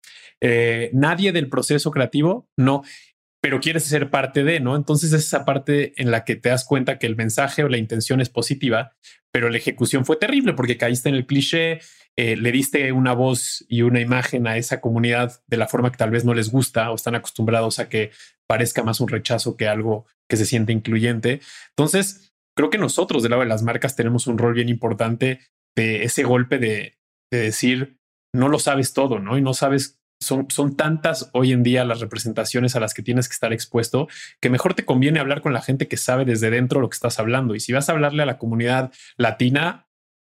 [0.42, 2.50] Eh, ¿Nadie del proceso creativo?
[2.58, 2.84] No.
[3.42, 4.76] Pero quieres ser parte de, ¿no?
[4.76, 7.78] Entonces es esa parte en la que te das cuenta que el mensaje o la
[7.78, 8.96] intención es positiva,
[9.34, 11.80] pero la ejecución fue terrible porque caíste en el cliché,
[12.16, 15.98] eh, le diste una voz y una imagen a esa comunidad de la forma que
[15.98, 18.12] tal vez no les gusta o están acostumbrados a que
[18.48, 21.42] parezca más un rechazo que algo que se siente incluyente.
[21.70, 25.40] Entonces, creo que nosotros del lado de las marcas tenemos un rol bien importante
[25.76, 27.00] de ese golpe de,
[27.32, 27.98] de decir,
[28.34, 29.38] no lo sabes todo, ¿no?
[29.38, 33.28] Y no sabes son, son, tantas hoy en día las representaciones a las que tienes
[33.28, 34.08] que estar expuesto
[34.40, 37.20] que mejor te conviene hablar con la gente que sabe desde dentro lo que estás
[37.20, 37.56] hablando.
[37.56, 39.90] Y si vas a hablarle a la comunidad latina,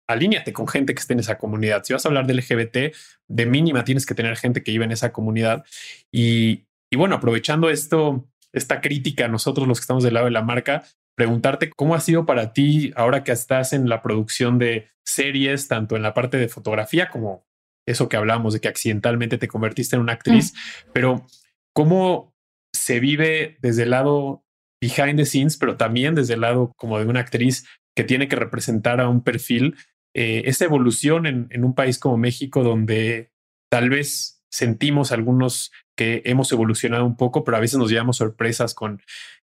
[0.07, 1.85] alíñate con gente que esté en esa comunidad.
[1.85, 2.95] Si vas a hablar de LGBT,
[3.29, 5.65] de mínima tienes que tener gente que vive en esa comunidad.
[6.13, 10.43] Y, y bueno, aprovechando esto, esta crítica, nosotros los que estamos del lado de la
[10.43, 10.85] marca,
[11.15, 15.97] preguntarte cómo ha sido para ti ahora que estás en la producción de series, tanto
[15.97, 17.48] en la parte de fotografía como
[17.91, 20.91] eso que hablamos de que accidentalmente te convertiste en una actriz, mm.
[20.93, 21.27] pero
[21.75, 22.35] cómo
[22.73, 24.45] se vive desde el lado
[24.81, 28.37] behind the scenes, pero también desde el lado como de una actriz que tiene que
[28.37, 29.77] representar a un perfil,
[30.15, 33.31] eh, esa evolución en, en un país como México donde
[33.71, 38.75] tal vez sentimos algunos que hemos evolucionado un poco, pero a veces nos llevamos sorpresas
[38.75, 39.03] con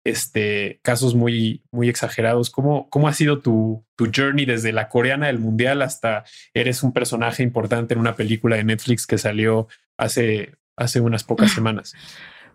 [0.09, 2.49] este, casos muy, muy exagerados.
[2.49, 6.93] ¿Cómo, ¿Cómo ha sido tu, tu journey desde la coreana del mundial hasta eres un
[6.93, 9.67] personaje importante en una película de Netflix que salió
[9.97, 11.93] hace, hace unas pocas semanas?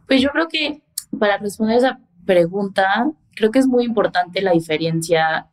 [0.07, 0.83] Pues yo creo que
[1.19, 5.49] para responder esa pregunta, creo que es muy importante la diferencia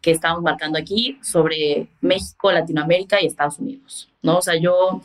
[0.00, 4.38] que estamos marcando aquí sobre México, Latinoamérica y Estados Unidos, ¿no?
[4.38, 5.00] O sea, yo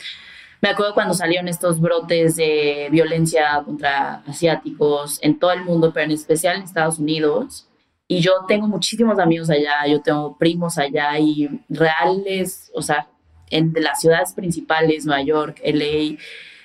[0.61, 6.05] me acuerdo cuando salieron estos brotes de violencia contra asiáticos en todo el mundo, pero
[6.05, 7.67] en especial en Estados Unidos.
[8.07, 13.07] Y yo tengo muchísimos amigos allá, yo tengo primos allá y reales, o sea,
[13.49, 16.17] en las ciudades principales, Nueva York, LA,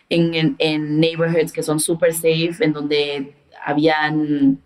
[0.09, 4.61] en, en, neighborhoods que son super safe, en donde habían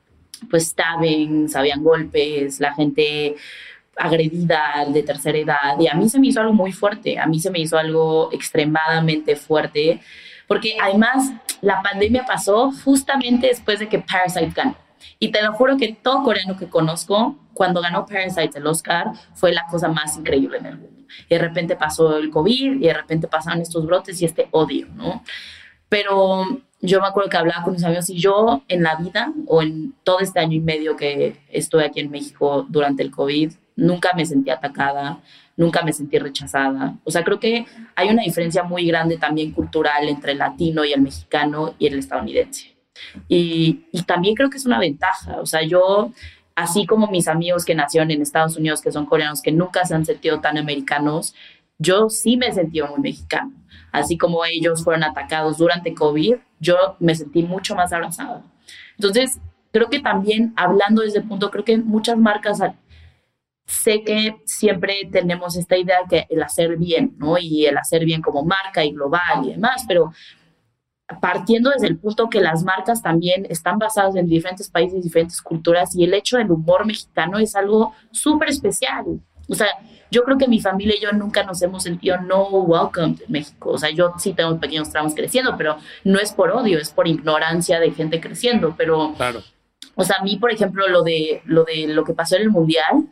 [0.51, 3.37] pues stabbings, habían golpes, la gente
[3.97, 7.41] agredida de tercera edad y a mí se me hizo algo muy fuerte, a mí
[7.41, 10.01] se me hizo algo extremadamente fuerte,
[10.47, 11.33] porque además
[11.63, 14.77] la pandemia pasó justamente después de que Parasite ganó.
[15.19, 19.53] Y te lo juro que todo coreano que conozco, cuando ganó Parasite el Oscar, fue
[19.53, 21.03] la cosa más increíble en el mundo.
[21.29, 24.89] Y de repente pasó el COVID y de repente pasaron estos brotes y este odio,
[24.95, 25.23] ¿no?
[25.89, 26.45] Pero
[26.81, 29.95] yo me acuerdo que hablaba con mis amigos y yo en la vida o en
[30.05, 34.27] todo este año y medio que estoy aquí en México durante el COVID, nunca me
[34.27, 35.21] sentí atacada,
[35.57, 36.97] nunca me sentí rechazada.
[37.05, 40.93] O sea, creo que hay una diferencia muy grande también cultural entre el latino y
[40.93, 42.77] el mexicano y el estadounidense.
[43.29, 45.41] Y, y también creo que es una ventaja.
[45.41, 46.13] O sea, yo,
[46.55, 49.95] así como mis amigos que nacieron en Estados Unidos, que son coreanos, que nunca se
[49.95, 51.35] han sentido tan americanos,
[51.79, 53.53] yo sí me he sentido muy mexicano.
[53.93, 58.43] Así como ellos fueron atacados durante COVID, yo me sentí mucho más abrazada.
[58.99, 59.41] Entonces,
[59.73, 62.61] creo que también hablando desde ese punto, creo que muchas marcas
[63.67, 67.37] sé que siempre tenemos esta idea que el hacer bien, ¿no?
[67.39, 70.13] Y el hacer bien como marca y global y demás, pero
[71.21, 75.95] partiendo desde el punto que las marcas también están basadas en diferentes países, diferentes culturas,
[75.95, 79.05] y el hecho del humor mexicano es algo súper especial.
[79.49, 79.69] O sea,
[80.11, 83.71] yo creo que mi familia y yo nunca nos hemos sentido no welcome en México.
[83.71, 87.07] O sea, yo sí tengo pequeños tramos creciendo, pero no es por odio, es por
[87.07, 88.75] ignorancia de gente creciendo.
[88.77, 89.43] Pero, claro.
[89.95, 92.51] o sea, a mí, por ejemplo, lo de lo, de lo que pasó en el
[92.51, 93.07] Mundial,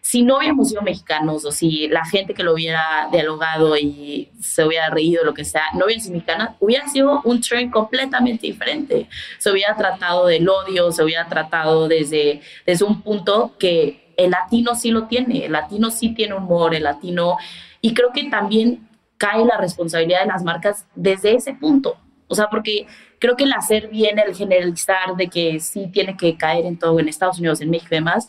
[0.00, 4.64] si no hubiéramos sido mexicanos o si la gente que lo hubiera dialogado y se
[4.64, 9.08] hubiera reído, lo que sea, no hubiera sido mexicana, hubiera sido un tren completamente diferente.
[9.38, 14.74] Se hubiera tratado del odio, se hubiera tratado desde, desde un punto que el latino
[14.74, 17.36] sí lo tiene, el latino sí tiene humor, el latino,
[17.80, 21.96] y creo que también cae la responsabilidad de las marcas desde ese punto.
[22.28, 22.86] O sea, porque
[23.18, 26.98] creo que el hacer bien, el generalizar de que sí tiene que caer en todo,
[27.00, 28.28] en Estados Unidos, en México y demás,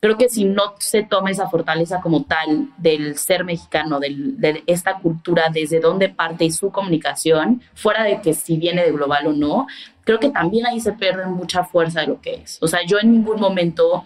[0.00, 4.98] creo que si no se toma esa fortaleza como tal del ser mexicano, de esta
[4.98, 9.32] cultura, desde dónde parte y su comunicación, fuera de que si viene de global o
[9.32, 9.66] no,
[10.04, 12.58] creo que también ahí se pierde mucha fuerza de lo que es.
[12.62, 14.04] O sea, yo en ningún momento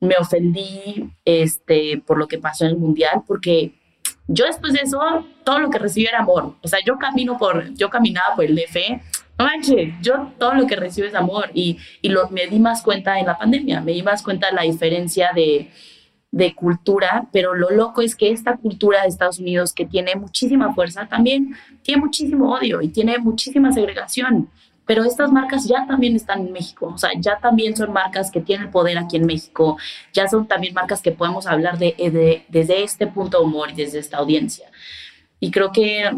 [0.00, 3.74] me ofendí este, por lo que pasó en el Mundial, porque
[4.28, 5.00] yo después de eso,
[5.44, 6.54] todo lo que recibí era amor.
[6.62, 8.76] O sea, yo camino por, yo caminaba por el DF
[9.38, 12.82] no manches, yo todo lo que recibo es amor y, y lo, me di más
[12.82, 15.70] cuenta en la pandemia, me di más cuenta de la diferencia de,
[16.30, 20.74] de cultura, pero lo loco es que esta cultura de Estados Unidos que tiene muchísima
[20.74, 24.50] fuerza también tiene muchísimo odio y tiene muchísima segregación.
[24.84, 28.40] Pero estas marcas ya también están en México, o sea, ya también son marcas que
[28.40, 29.76] tienen poder aquí en México,
[30.14, 33.74] ya son también marcas que podemos hablar de, de desde este punto de humor y
[33.74, 34.66] desde esta audiencia.
[35.40, 36.10] Y creo que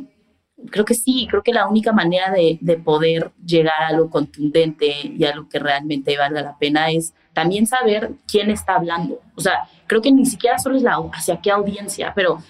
[0.70, 4.92] creo que sí, creo que la única manera de, de, poder llegar a algo contundente
[5.04, 9.20] y a lo que realmente valga la pena es también saber quién está hablando.
[9.34, 12.42] O sea, creo que ni siquiera solo es la hacia qué audiencia, pero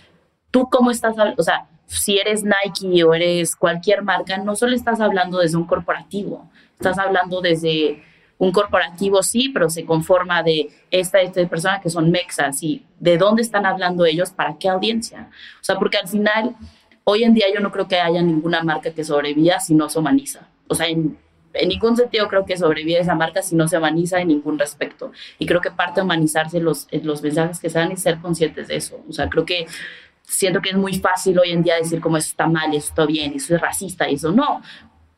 [0.51, 5.01] tú cómo estás, o sea, si eres Nike o eres cualquier marca, no solo estás
[5.01, 8.03] hablando desde un corporativo, estás hablando desde
[8.39, 13.19] un corporativo, sí, pero se conforma de esta, esta persona que son mexas y de
[13.19, 15.29] dónde están hablando ellos, para qué audiencia.
[15.61, 16.57] O sea, porque al final
[17.13, 19.99] Hoy en día yo no creo que haya ninguna marca que sobreviva si no se
[19.99, 20.47] humaniza.
[20.69, 21.19] O sea, en,
[21.67, 25.11] ningún sentido creo que sobrevive esa marca si no se humaniza en ningún respecto.
[25.37, 28.69] Y creo que parte de humanizarse los, los mensajes que se dan y ser conscientes
[28.69, 29.05] de eso.
[29.09, 29.67] O sea, creo que
[30.23, 33.05] siento que es muy fácil hoy en día decir como eso está mal, eso está
[33.07, 34.63] bien, eso es racista, y eso no.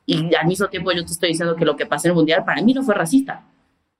[0.06, 2.42] Y al mismo tiempo yo te estoy diciendo que lo que pasó en el Mundial
[2.42, 3.44] para mí no fue racista.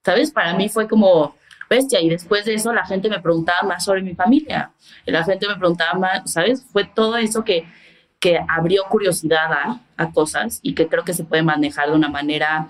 [0.03, 0.31] ¿Sabes?
[0.31, 1.35] Para mí fue como
[1.69, 2.01] bestia.
[2.01, 4.73] Y después de eso la gente me preguntaba más sobre mi familia.
[5.05, 6.65] La gente me preguntaba más, ¿sabes?
[6.73, 7.67] Fue todo eso que
[8.23, 9.51] que abrió curiosidad
[9.97, 12.69] a, cosas y que creo que se puede manejar de una manera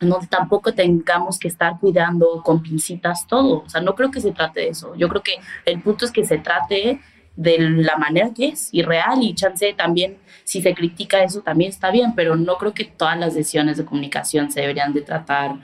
[0.00, 3.62] no tampoco tengamos que estar cuidando con pincitas todo.
[3.64, 4.94] O sea, no creo que se trate de eso.
[4.96, 7.00] Yo creo que el punto es que se trate
[7.36, 11.70] de la manera que es y real y chance también si se critica eso también
[11.70, 15.56] está bien, pero no creo que todas las decisiones de comunicación se deberían de tratar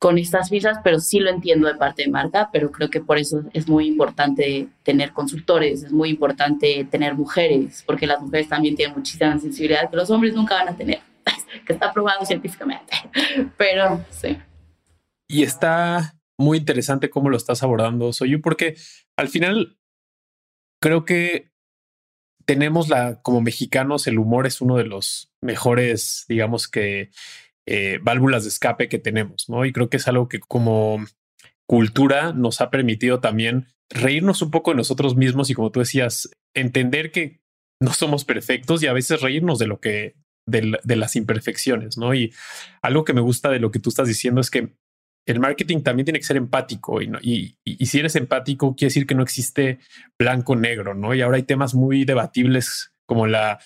[0.00, 3.18] con estas visas, pero sí lo entiendo de parte de marca, pero creo que por
[3.18, 8.74] eso es muy importante tener consultores, es muy importante tener mujeres, porque las mujeres también
[8.74, 11.00] tienen muchísima sensibilidad que los hombres nunca van a tener,
[11.66, 12.94] que está probado científicamente,
[13.58, 14.38] pero sí.
[15.28, 18.76] Y está muy interesante cómo lo estás abordando, Soy yo, porque
[19.18, 19.76] al final
[20.80, 21.50] creo que
[22.46, 27.10] tenemos la, como mexicanos, el humor es uno de los mejores, digamos que
[27.72, 29.64] eh, válvulas de escape que tenemos, ¿no?
[29.64, 31.06] Y creo que es algo que como
[31.68, 36.28] cultura nos ha permitido también reírnos un poco de nosotros mismos y como tú decías,
[36.52, 37.42] entender que
[37.80, 42.12] no somos perfectos y a veces reírnos de lo que, de, las imperfecciones, ¿no?
[42.12, 42.34] Y
[42.82, 44.74] algo que me gusta de lo que tú estás diciendo es que
[45.28, 47.56] el marketing también tiene que ser empático y,
[47.86, 49.78] si eres empático quiere decir que no existe
[50.18, 51.14] blanco negro, ¿no?
[51.14, 53.60] Y ahora hay temas muy debatibles como la,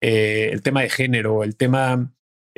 [0.00, 2.10] eh, el tema de género, el tema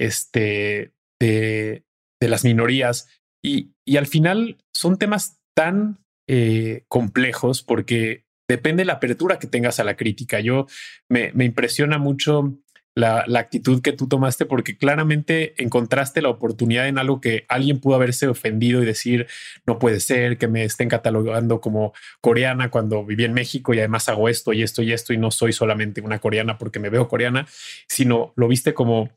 [0.03, 1.85] este, de,
[2.21, 3.09] las minorías.
[3.43, 9.81] Y, al final son temas tan eh, complejos porque depende de la apertura que tengas
[9.81, 10.41] a la crítica.
[10.41, 10.67] Yo
[11.09, 12.59] me, me impresiona mucho
[12.95, 17.81] la, la, actitud que tú tomaste porque claramente encontraste la oportunidad en algo que alguien
[17.81, 19.27] pudo haberse ofendido y decir
[19.67, 24.09] no puede ser que me estén catalogando como coreana cuando viví en México y además
[24.11, 27.09] hago esto y esto y esto y no soy solamente una coreana porque me veo
[27.09, 27.47] coreana,
[27.89, 29.11] sino lo viste como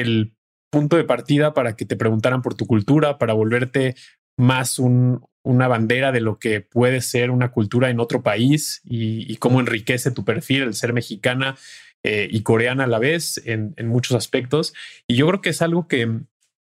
[0.00, 0.34] el
[0.70, 3.96] punto de partida para que te preguntaran por tu cultura, para volverte
[4.38, 9.36] más un, una bandera de lo que puede ser una cultura en otro país y,
[9.36, 11.56] cómo enriquece tu perfil el ser mexicana
[12.02, 14.74] eh, y coreana a la vez en, muchos aspectos.
[15.06, 16.20] Y yo creo que es algo que,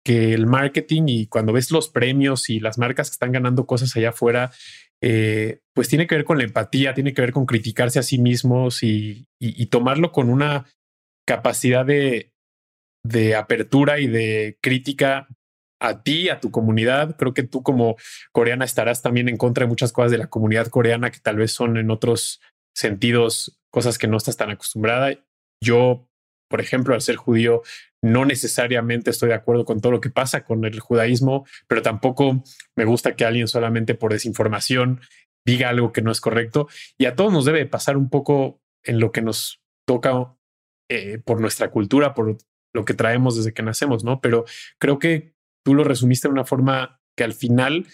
[0.05, 3.95] que el marketing y cuando ves los premios y las marcas que están ganando cosas
[3.95, 4.51] allá afuera,
[5.01, 8.19] eh, pues tiene que ver con la empatía, tiene que ver con criticarse a sí
[8.19, 9.25] mismos y
[9.69, 10.65] tomarlo con una
[11.25, 12.30] capacidad de,
[13.03, 15.27] de apertura y de crítica
[15.79, 17.17] a ti, a tu comunidad.
[17.17, 17.95] Creo que tú como
[18.31, 21.51] coreana estarás también en contra de muchas cosas de la comunidad coreana que tal vez
[21.51, 22.39] son en otros
[22.75, 25.17] sentidos cosas que no estás tan acostumbrada.
[25.63, 26.07] Yo,
[26.49, 27.63] por ejemplo, al ser judío,
[28.03, 32.43] no necesariamente estoy de acuerdo con todo lo que pasa con el judaísmo, pero tampoco
[32.75, 35.01] me gusta que alguien solamente por desinformación
[35.45, 36.67] diga algo que no es correcto.
[36.97, 40.35] Y a todos nos debe pasar un poco en lo que nos toca
[40.89, 42.37] eh, por nuestra cultura, por
[42.73, 44.21] lo que traemos desde que nacemos, ¿no?
[44.21, 44.45] Pero
[44.79, 47.87] creo que tú lo resumiste de una forma que al final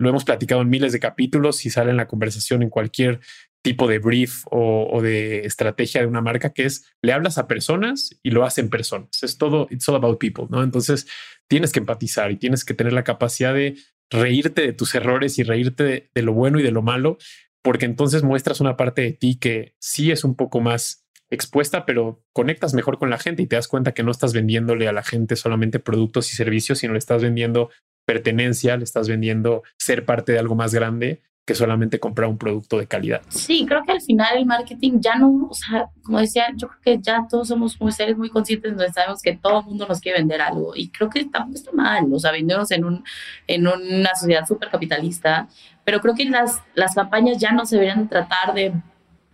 [0.00, 3.20] lo hemos platicado en miles de capítulos y sale en la conversación en cualquier
[3.62, 8.18] tipo de brief o, de estrategia de una marca que es le hablas a personas
[8.22, 9.22] y lo hacen personas.
[9.22, 10.62] Es todo, it's all about people, ¿no?
[10.62, 11.06] Entonces
[11.48, 13.76] tienes que empatizar y tienes que tener la capacidad de
[14.10, 17.18] reírte de tus errores y reírte de, lo bueno y de lo malo,
[17.62, 22.22] porque entonces muestras una parte de ti que sí es un poco más expuesta, pero
[22.32, 25.02] conectas mejor con la gente y te das cuenta que no estás vendiéndole a la
[25.02, 27.70] gente solamente productos y servicios, sino le estás vendiendo
[28.06, 32.78] pertenencia, le estás vendiendo ser parte de algo más grande que solamente comprar un producto
[32.78, 33.22] de calidad.
[33.28, 36.80] Sí, creo que al final el marketing ya no, o sea, como decía, yo creo
[36.82, 39.98] que ya todos somos muy seres muy conscientes donde sabemos que todo el mundo nos
[39.98, 43.02] quiere vender algo y creo que tampoco está mal, o sea, vendernos en, un,
[43.46, 45.48] en una sociedad súper capitalista,
[45.84, 48.74] pero creo que las, las campañas ya no se deberían tratar de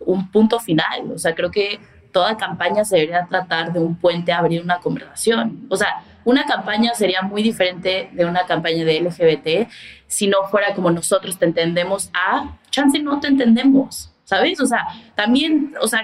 [0.05, 1.79] un punto final, o sea, creo que
[2.11, 6.45] toda campaña se debería tratar de un puente a abrir una conversación, o sea, una
[6.45, 9.69] campaña sería muy diferente de una campaña de LGBT
[10.07, 14.11] si no fuera como nosotros te entendemos a chance no te entendemos.
[14.25, 14.59] ¿Sabes?
[14.59, 16.01] O sea, también, o sea,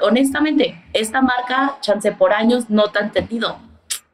[0.00, 3.58] honestamente, esta marca, chance por años, no te ha entendido.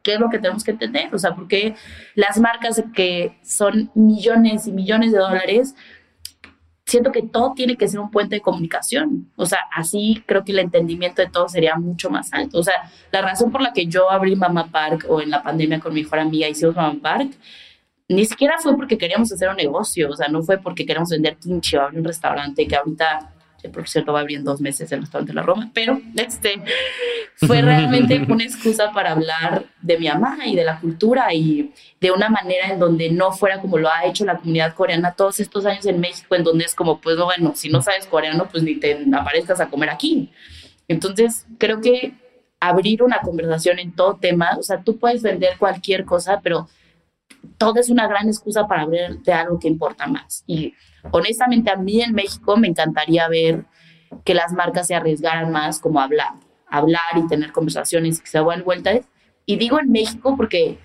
[0.03, 1.15] ¿Qué es lo que tenemos que entender?
[1.15, 1.73] O sea, porque
[2.15, 5.73] las marcas que son millones y millones de dólares
[6.85, 9.31] siento que todo tiene que ser un puente de comunicación.
[9.35, 12.59] O sea, así creo que el entendimiento de todo sería mucho más alto.
[12.59, 15.79] O sea, la razón por la que yo abrí Mama Park o en la pandemia
[15.79, 17.31] con mi mejor amiga hicimos Mama Park,
[18.07, 20.09] ni siquiera fue porque queríamos hacer un negocio.
[20.09, 23.34] O sea, no fue porque queríamos vender kimchi o abrir un restaurante que ahorita
[23.69, 26.61] por cierto va a abrir en dos meses el restaurante de la Roma, pero este
[27.35, 32.11] fue realmente una excusa para hablar de mi mamá y de la cultura y de
[32.11, 35.65] una manera en donde no fuera como lo ha hecho la comunidad coreana todos estos
[35.65, 38.75] años en México, en donde es como, pues bueno, si no sabes coreano, pues ni
[38.75, 40.31] te aparezcas a comer aquí.
[40.87, 42.13] Entonces, creo que
[42.59, 46.67] abrir una conversación en todo tema, o sea, tú puedes vender cualquier cosa, pero
[47.57, 50.43] todo es una gran excusa para hablar de algo que importa más.
[50.47, 50.73] Y
[51.11, 53.65] honestamente a mí en México me encantaría ver
[54.23, 56.33] que las marcas se arriesgaran más como hablar,
[56.69, 59.01] hablar y tener conversaciones que se den vueltas.
[59.45, 60.79] Y digo en México porque,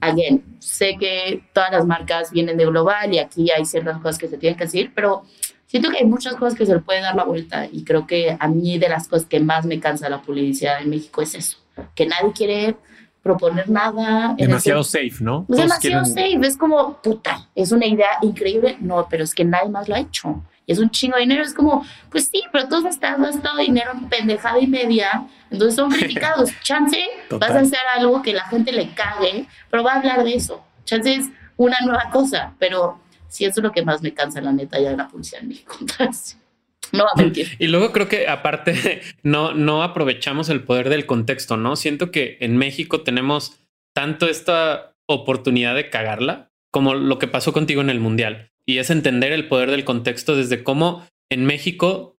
[0.00, 4.28] again, sé que todas las marcas vienen de global y aquí hay ciertas cosas que
[4.28, 5.22] se tienen que decir, pero
[5.66, 8.36] siento que hay muchas cosas que se le puede dar la vuelta y creo que
[8.38, 11.58] a mí de las cosas que más me cansa la publicidad en México es eso,
[11.94, 12.76] que nadie quiere
[13.22, 14.34] proponer nada.
[14.36, 15.46] Demasiado safe, ¿no?
[15.48, 19.88] demasiado safe, es como, puta, es una idea increíble, no, pero es que nadie más
[19.88, 20.42] lo ha hecho.
[20.66, 23.92] Y es un chingo de dinero, es como, pues sí, pero tú has gastado dinero
[23.92, 26.50] en pendejada y media, entonces son criticados.
[26.62, 26.98] Chance,
[27.30, 30.64] vas a hacer algo que la gente le cague, pero va a hablar de eso.
[30.84, 34.52] Chance es una nueva cosa, pero sí, eso es lo que más me cansa, la
[34.52, 35.76] neta, ya de la publicidad en México.
[36.96, 37.06] No
[37.58, 41.76] Y luego creo que aparte no, no aprovechamos el poder del contexto, ¿no?
[41.76, 43.58] Siento que en México tenemos
[43.94, 48.50] tanto esta oportunidad de cagarla como lo que pasó contigo en el Mundial.
[48.66, 52.16] Y es entender el poder del contexto desde cómo en México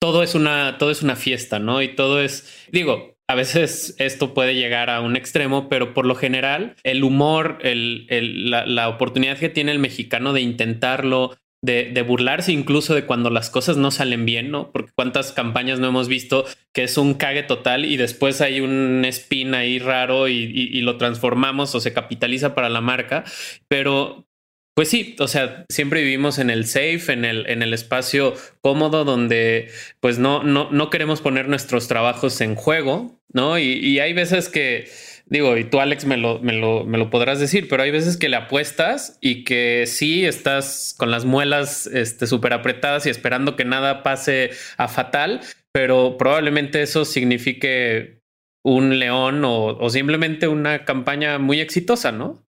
[0.00, 1.82] todo es una, todo es una fiesta, ¿no?
[1.82, 6.14] Y todo es, digo, a veces esto puede llegar a un extremo, pero por lo
[6.14, 8.06] general el humor, el,
[8.50, 13.50] la, la, oportunidad que tiene el mexicano de intentarlo, de, burlarse incluso de cuando las
[13.50, 14.70] cosas no salen bien, ¿no?
[14.72, 19.04] Porque cuántas campañas no hemos visto que es un cague total y después hay un
[19.04, 23.24] spin ahí raro y, lo transformamos o se capitaliza para la marca.
[23.68, 24.26] Pero,
[24.74, 29.04] pues sí, o sea, siempre vivimos en el safe, en el, en el espacio cómodo
[29.04, 29.68] donde
[30.00, 33.58] pues no, no, no queremos poner nuestros trabajos en juego, ¿no?
[33.58, 34.88] y hay veces que
[35.30, 38.16] Digo, y tú, Alex, me lo, me lo, me lo podrás decir, pero hay veces
[38.16, 43.54] que le apuestas y que sí estás con las muelas este, súper apretadas y esperando
[43.54, 45.40] que nada pase a fatal,
[45.72, 48.20] pero probablemente eso signifique
[48.64, 52.44] un león o, simplemente una campaña muy exitosa, ¿no?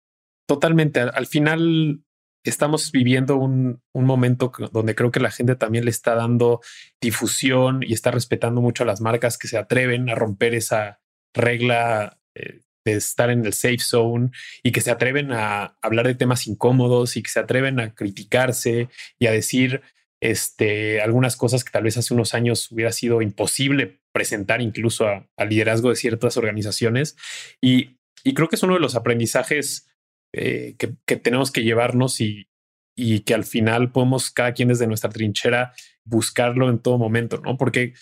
[0.49, 1.01] Totalmente.
[1.01, 2.03] Al, final
[2.45, 6.63] estamos viviendo un, un, momento donde creo que la gente también le está dando
[6.99, 11.01] difusión y está respetando mucho a las marcas que se atreven a romper esa
[11.35, 14.31] regla eh, de estar en el safe zone
[14.63, 18.89] y que se atreven a hablar de temas incómodos y que se atreven a criticarse
[19.19, 19.83] y a decir
[20.21, 25.49] este, algunas cosas que tal vez hace unos años hubiera sido imposible presentar incluso al
[25.49, 27.17] liderazgo de ciertas organizaciones.
[27.61, 27.97] Y,
[28.35, 29.89] creo que es uno de los aprendizajes
[30.35, 32.49] eh, que, tenemos que llevarnos y,
[32.95, 35.73] y que al final podemos cada quien desde nuestra trinchera
[36.05, 37.57] buscarlo en todo momento, ¿no?
[37.57, 37.95] Porque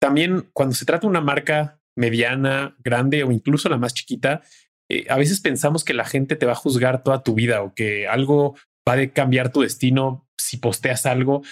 [0.00, 4.42] también cuando se trata de una marca mediana, grande o incluso la más chiquita,
[4.90, 7.74] eh, a veces pensamos que la gente te va a juzgar toda tu vida o
[7.74, 8.56] que algo
[8.88, 11.42] va a cambiar tu destino si posteas algo.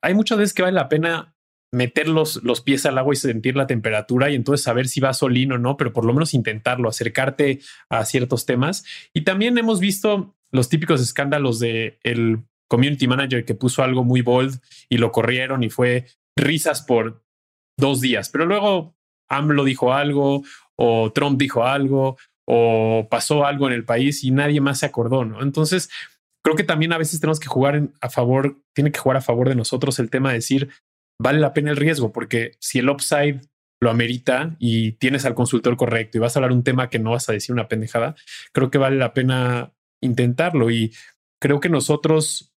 [0.00, 1.34] Hay muchas veces que vale la pena
[1.72, 5.12] meter los, los, pies al agua y sentir la temperatura y entonces saber si va
[5.12, 7.60] solín o no, pero por lo menos intentarlo, acercarte
[7.90, 8.84] a ciertos temas.
[9.12, 14.22] Y también hemos visto los típicos escándalos de el community manager que puso algo muy
[14.22, 17.24] bold y lo corrieron y fue risas por
[17.76, 18.97] dos días, pero luego
[19.28, 20.42] AMLO dijo algo
[20.76, 22.16] o Trump dijo algo
[22.46, 25.42] o pasó algo en el país y nadie más se acordó, ¿no?
[25.42, 25.90] Entonces,
[26.44, 29.48] creo que también a veces tenemos que jugar a favor, tiene que jugar a favor
[29.48, 30.70] de nosotros el tema de decir,
[31.20, 33.40] vale la pena el riesgo, porque si el upside
[33.80, 37.12] lo amerita y tienes al consultor correcto y vas a hablar un tema que no
[37.12, 38.16] vas a decir una pendejada,
[38.52, 40.70] creo que vale la pena intentarlo.
[40.70, 40.94] Y
[41.40, 42.47] creo que nosotros,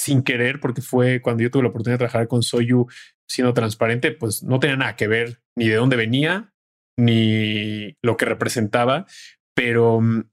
[0.00, 2.86] sin querer, porque fue cuando yo tuve la oportunidad de trabajar con Soyu
[3.28, 6.54] siendo transparente, pues no tenía nada que ver ni de dónde venía,
[6.98, 9.06] ni lo que representaba,
[9.54, 10.30] pero mm,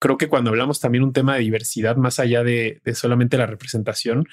[0.00, 4.28] creo que cuando hablamos también un tema de diversidad más allá de, solamente la representación,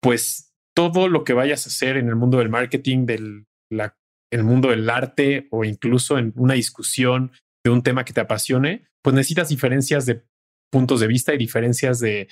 [0.00, 3.46] pues todo lo que vayas a hacer en el mundo del marketing, del
[4.30, 7.32] el mundo del arte o incluso en una discusión
[7.64, 10.24] de un tema que te apasione, pues necesitas diferencias de
[10.70, 12.28] puntos de vista y diferencias de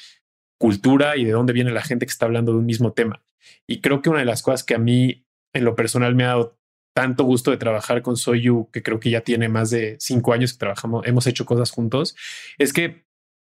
[0.65, 3.23] cultura y de dónde viene la gente que está hablando de un mismo tema.
[3.69, 6.29] Y creo que una de las cosas que a mí en lo personal me ha
[6.29, 6.59] dado
[6.97, 10.55] tanto gusto de trabajar con Soyu, que creo que ya tiene más de cinco años
[10.55, 12.17] que trabajamos, hemos hecho cosas juntos,
[12.57, 13.05] es que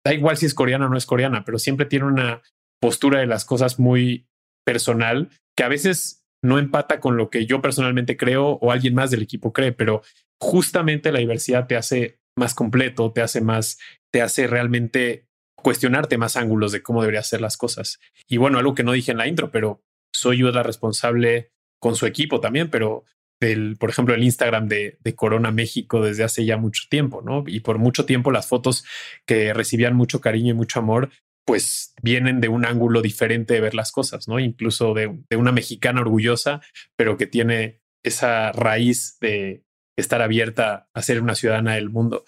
[0.05, 2.41] da igual si es coreana o no es coreana, pero siempre tiene una
[2.81, 4.27] postura de las cosas muy
[4.65, 9.09] personal que a veces no empata con lo que yo personalmente creo o alguien más
[9.09, 10.01] del equipo cree, pero
[10.37, 13.79] justamente la diversidad te hace más completo, te hace más,
[14.11, 15.24] te hace realmente
[15.55, 17.99] cuestionarte más ángulos de cómo debería hacer las cosas.
[18.27, 19.83] Y bueno, algo que no dije en la intro, pero
[20.13, 23.03] soy yo la responsable con su equipo también, pero
[23.39, 27.43] del, por ejemplo, el Instagram de, de, Corona México desde hace ya mucho tiempo, ¿no?
[27.47, 28.85] Y por mucho tiempo las fotos
[29.25, 31.11] que recibían mucho cariño y mucho amor,
[31.45, 34.39] pues vienen de un ángulo diferente de ver las cosas, ¿no?
[34.39, 36.61] Incluso de, de una mexicana orgullosa,
[36.95, 39.63] pero que tiene esa raíz de
[39.97, 42.25] estar abierta a ser una ciudadana del mundo.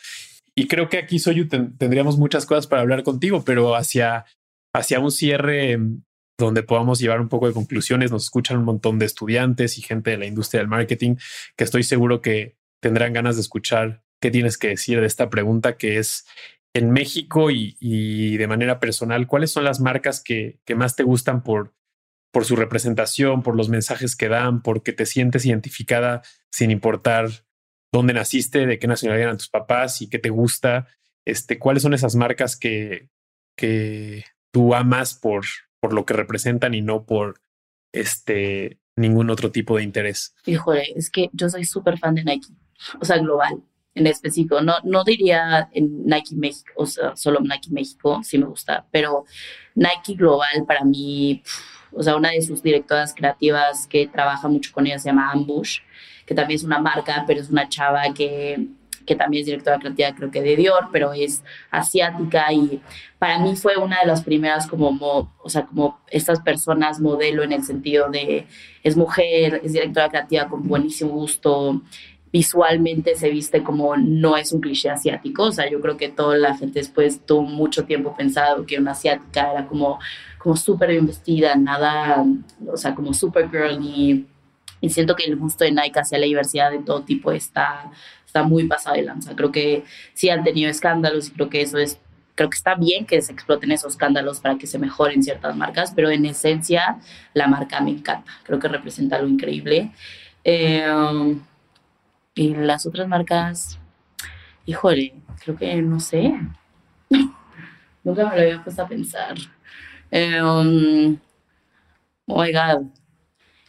[0.58, 4.26] Y creo que aquí, Soyu, tendríamos muchas cosas para hablar contigo, pero hacia,
[4.74, 5.78] hacia un cierre
[6.40, 8.10] donde podamos llevar un poco de conclusiones.
[8.10, 11.18] Nos escuchan un montón de estudiantes y gente de la industria del marketing
[11.56, 15.78] que estoy seguro que tendrán ganas de escuchar qué tienes que decir de esta pregunta
[15.78, 16.26] que es
[16.74, 21.44] en México y, de manera personal, ¿cuáles son las marcas que, que, más te gustan
[21.44, 21.76] por,
[22.34, 27.47] por su representación, por los mensajes que dan, porque te sientes identificada sin importar
[27.92, 30.88] dónde naciste, de qué nacionalidad eran tus papás y qué te gusta?
[31.26, 33.10] Este, ¿Cuáles son esas marcas que,
[33.56, 35.46] que tú amas por,
[35.80, 37.42] por lo que representan y no por
[37.92, 40.36] este ningún otro tipo de interés.
[40.46, 42.50] Híjole, es que yo soy súper fan de Nike,
[43.00, 43.62] o sea, global
[43.94, 44.62] en específico.
[44.62, 49.26] No, no diría en Nike México, o sea, solo Nike México, sí me gusta, pero
[49.76, 51.44] Nike global para mí,
[51.94, 55.80] o sea, una de sus directoras creativas que trabaja mucho con ella se llama Ambush,
[56.26, 58.68] que también es una marca, pero es una chava que
[59.08, 62.82] que también es directora creativa creo que de Dior, pero es asiática y
[63.18, 67.54] para mí fue una de las primeras como, o sea, como estas personas modelo en
[67.54, 68.46] el sentido de
[68.84, 71.82] es mujer, es directora creativa con buenísimo gusto,
[72.32, 76.38] visualmente se viste como no es un cliché asiático, o sea, yo creo que toda
[76.38, 80.00] la gente después tuvo mucho tiempo pensado que una asiática era como,
[80.38, 82.26] como súper bien vestida, nada,
[82.68, 84.28] o sea, como súper girly,
[84.80, 87.92] y siento que el gusto de Nike hacia la diversidad de todo tipo está
[88.28, 89.36] está muy pasada de lanza.
[89.36, 92.00] Creo que sí han tenido escándalos y creo que eso es,
[92.36, 95.94] creo que está bien que se exploten esos escándalos para que se mejoren ciertas marcas,
[95.96, 97.00] pero en esencia
[97.34, 98.32] la marca me encanta.
[98.44, 99.92] Creo que representa algo increíble.
[100.44, 100.86] Eh,
[102.38, 103.80] y las otras marcas,
[104.66, 106.40] híjole, creo que no sé.
[108.04, 109.36] Nunca me lo había puesto a pensar.
[110.12, 111.18] Eh, um.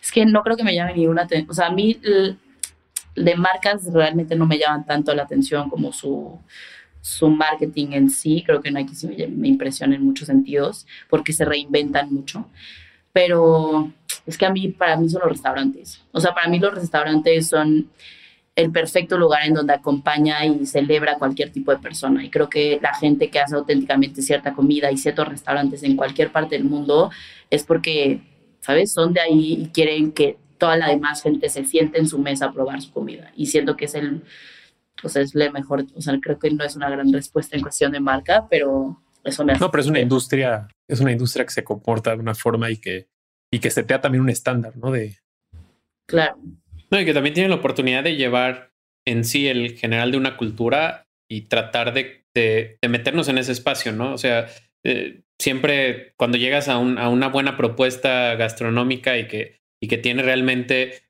[0.03, 1.27] Es que no creo que me llame ninguna.
[1.49, 1.99] O sea, a mí
[3.15, 6.39] de marcas realmente no me llaman tanto la atención como su,
[7.01, 8.43] su marketing en sí.
[8.45, 12.49] Creo que Nike sí me, me impresiona en muchos sentidos porque se reinventan mucho.
[13.13, 13.91] Pero
[14.27, 16.03] es que a mí, para mí son los restaurantes.
[16.13, 17.89] O sea, para mí los restaurantes son
[18.59, 22.25] el perfecto lugar en donde acompaña y celebra a cualquier tipo de persona.
[22.25, 26.33] Y creo que la gente que hace auténticamente cierta comida y ciertos restaurantes en cualquier
[26.33, 27.09] parte del mundo
[27.51, 28.21] es porque,
[28.61, 28.93] ¿sabes?
[28.93, 32.47] Son de ahí y quieren que toda la demás gente se siente en su mesa
[32.47, 33.31] a probar su comida.
[33.37, 34.25] Y siento que es el,
[35.05, 37.63] o sea, es la mejor, o sea, creo que no es una gran respuesta en
[37.63, 39.61] cuestión de marca, pero eso me hace.
[39.61, 42.79] No, pero es una industria, es una industria que se comporta de una forma y
[42.79, 43.07] que,
[43.53, 44.91] y que setea también un estándar, ¿no?
[44.91, 45.17] De.
[46.07, 46.39] Claro.
[46.91, 48.73] No, y que también tiene la oportunidad de llevar
[49.07, 53.93] en sí el general de una cultura y tratar de, de, meternos en ese espacio,
[53.93, 54.15] ¿no?
[54.15, 54.47] O sea,
[54.85, 59.99] eh, siempre cuando llegas a, un, a, una buena propuesta gastronómica y que y que
[59.99, 61.03] tiene realmente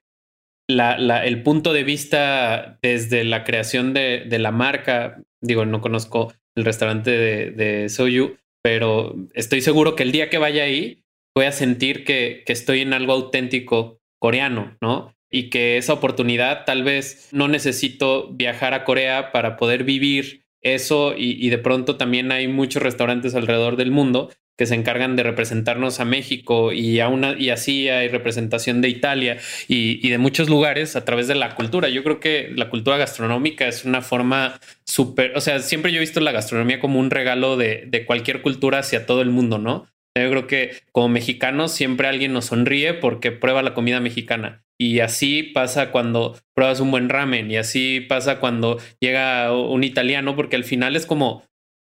[0.68, 5.22] la, la, el punto de vista desde la creación de, de, la marca.
[5.40, 10.38] Digo, no conozco el restaurante de, de Soyu, pero estoy seguro que el día que
[10.38, 11.04] vaya ahí
[11.34, 15.14] voy a sentir que, que estoy en algo auténtico coreano, ¿no?
[15.30, 21.14] Y que esa oportunidad tal vez no necesito viajar a Corea para poder vivir eso
[21.16, 26.00] y, de pronto también hay muchos restaurantes alrededor del mundo que se encargan de representarnos
[26.00, 30.96] a México y, a una, y así hay representación de Italia y, de muchos lugares
[30.96, 31.88] a través de la cultura.
[31.88, 36.00] Yo creo que la cultura gastronómica es una forma súper, o sea, siempre yo he
[36.00, 39.86] visto la gastronomía como un regalo de cualquier cultura hacia todo el mundo, ¿no?
[40.22, 44.64] Yo creo que como mexicanos siempre alguien nos sonríe porque prueba la comida mexicana.
[44.80, 50.36] Y así pasa cuando pruebas un buen ramen y así pasa cuando llega un italiano
[50.36, 51.44] porque al final es como...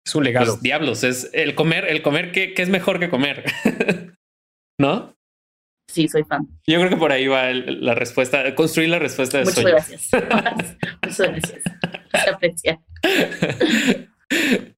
[0.05, 0.53] Es un legado.
[0.53, 3.43] Pues, diablos, es el comer, el comer, ¿qué, es mejor que comer?
[4.80, 5.13] ¿No?
[5.91, 6.47] Sí, soy fan.
[6.65, 10.09] Yo creo que por ahí va la respuesta, construir la respuesta de Muchas gracias.
[11.03, 11.63] Muchas gracias.
[12.23, 12.80] Se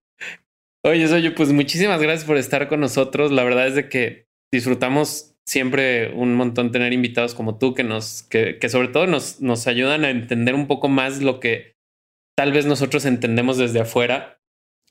[0.82, 3.32] Oye, Soyo, pues muchísimas gracias por estar con nosotros.
[3.32, 8.24] La verdad es de que disfrutamos siempre un montón tener invitados como tú que nos,
[8.24, 11.76] que, que sobre todo nos, nos ayudan a entender un poco más lo que
[12.38, 14.40] tal vez nosotros entendemos desde afuera.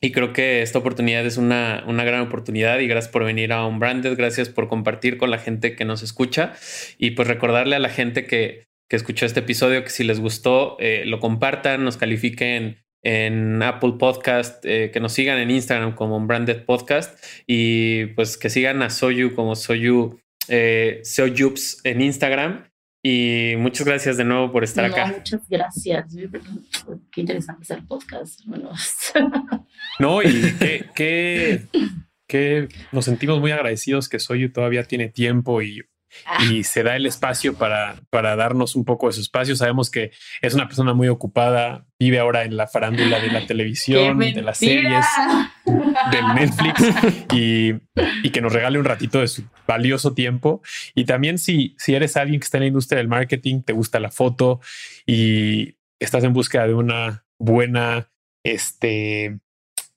[0.01, 3.67] Y creo que esta oportunidad es una, una gran oportunidad y gracias por venir a
[3.67, 6.55] Unbranded, gracias por compartir con la gente que nos escucha
[6.99, 10.77] y pues recordarle a la gente que, que escuchó este episodio que si les gustó
[10.79, 16.21] eh, lo compartan, nos califiquen en Apple Podcast, eh, que nos sigan en Instagram como
[16.21, 22.65] Branded Podcast y pues que sigan a Soyu como Soyu, eh, Soyups en Instagram.
[23.01, 25.07] Y muchas gracias de nuevo por estar acá.
[25.07, 26.07] Muchas gracias.
[27.13, 28.41] Qué interesante ser podcast.
[30.01, 30.53] no, y
[30.95, 31.63] qué,
[32.27, 35.83] qué, nos sentimos muy agradecidos que Soyu todavía tiene tiempo y
[36.25, 36.45] Ah.
[36.45, 39.57] y se da el espacio para, para darnos un poco de su espacio.
[39.57, 44.19] Sabemos que es una persona muy ocupada, vive ahora en la farándula de la televisión,
[44.19, 45.05] de las series,
[45.67, 46.83] del Netflix
[47.35, 47.75] y,
[48.23, 50.63] y, que nos regale un ratito de su valioso tiempo.
[50.95, 54.01] Y también si, si eres alguien que está en la industria del marketing, te gusta
[54.01, 54.61] la foto
[55.07, 58.11] y estás en búsqueda de una buena
[58.45, 59.39] este,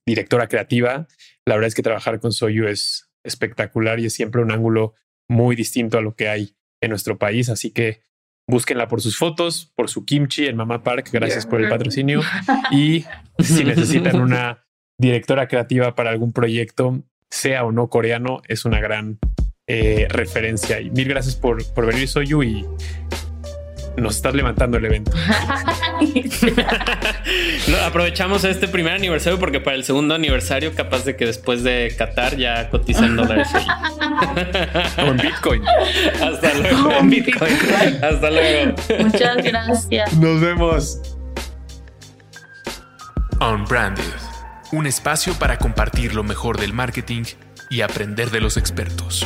[0.05, 1.07] directora creativa,
[1.45, 4.95] la verdad es que trabajar con Soyu es espectacular y es siempre un ángulo
[5.31, 7.49] muy distinto a lo que hay en nuestro país.
[7.49, 8.01] Así que
[8.47, 11.09] búsquenla por sus fotos, por su kimchi en Mama Park.
[11.11, 12.21] Gracias por el patrocinio.
[12.71, 13.05] Y
[13.39, 14.65] si necesitan una
[14.97, 19.19] directora creativa para algún proyecto, sea o no coreano, es una gran
[19.67, 20.79] eh, referencia.
[20.79, 22.65] Y mil gracias por, por venir, Soyu, y
[23.97, 25.11] nos estás levantando el evento.
[27.85, 32.37] aprovechamos este primer aniversario porque para el segundo aniversario, capaz de que después de Qatar
[32.37, 33.47] ya cotizan dólares.
[34.97, 35.63] en Bitcoin.
[36.21, 37.01] Hasta luego.
[37.03, 37.53] Bitcoin.
[38.03, 38.75] Hasta luego.
[38.99, 40.13] Muchas gracias.
[40.17, 41.01] Nos vemos.
[43.39, 44.03] Unbranded.
[44.71, 47.23] Un espacio para compartir lo mejor del marketing
[47.69, 49.25] y aprender de los expertos.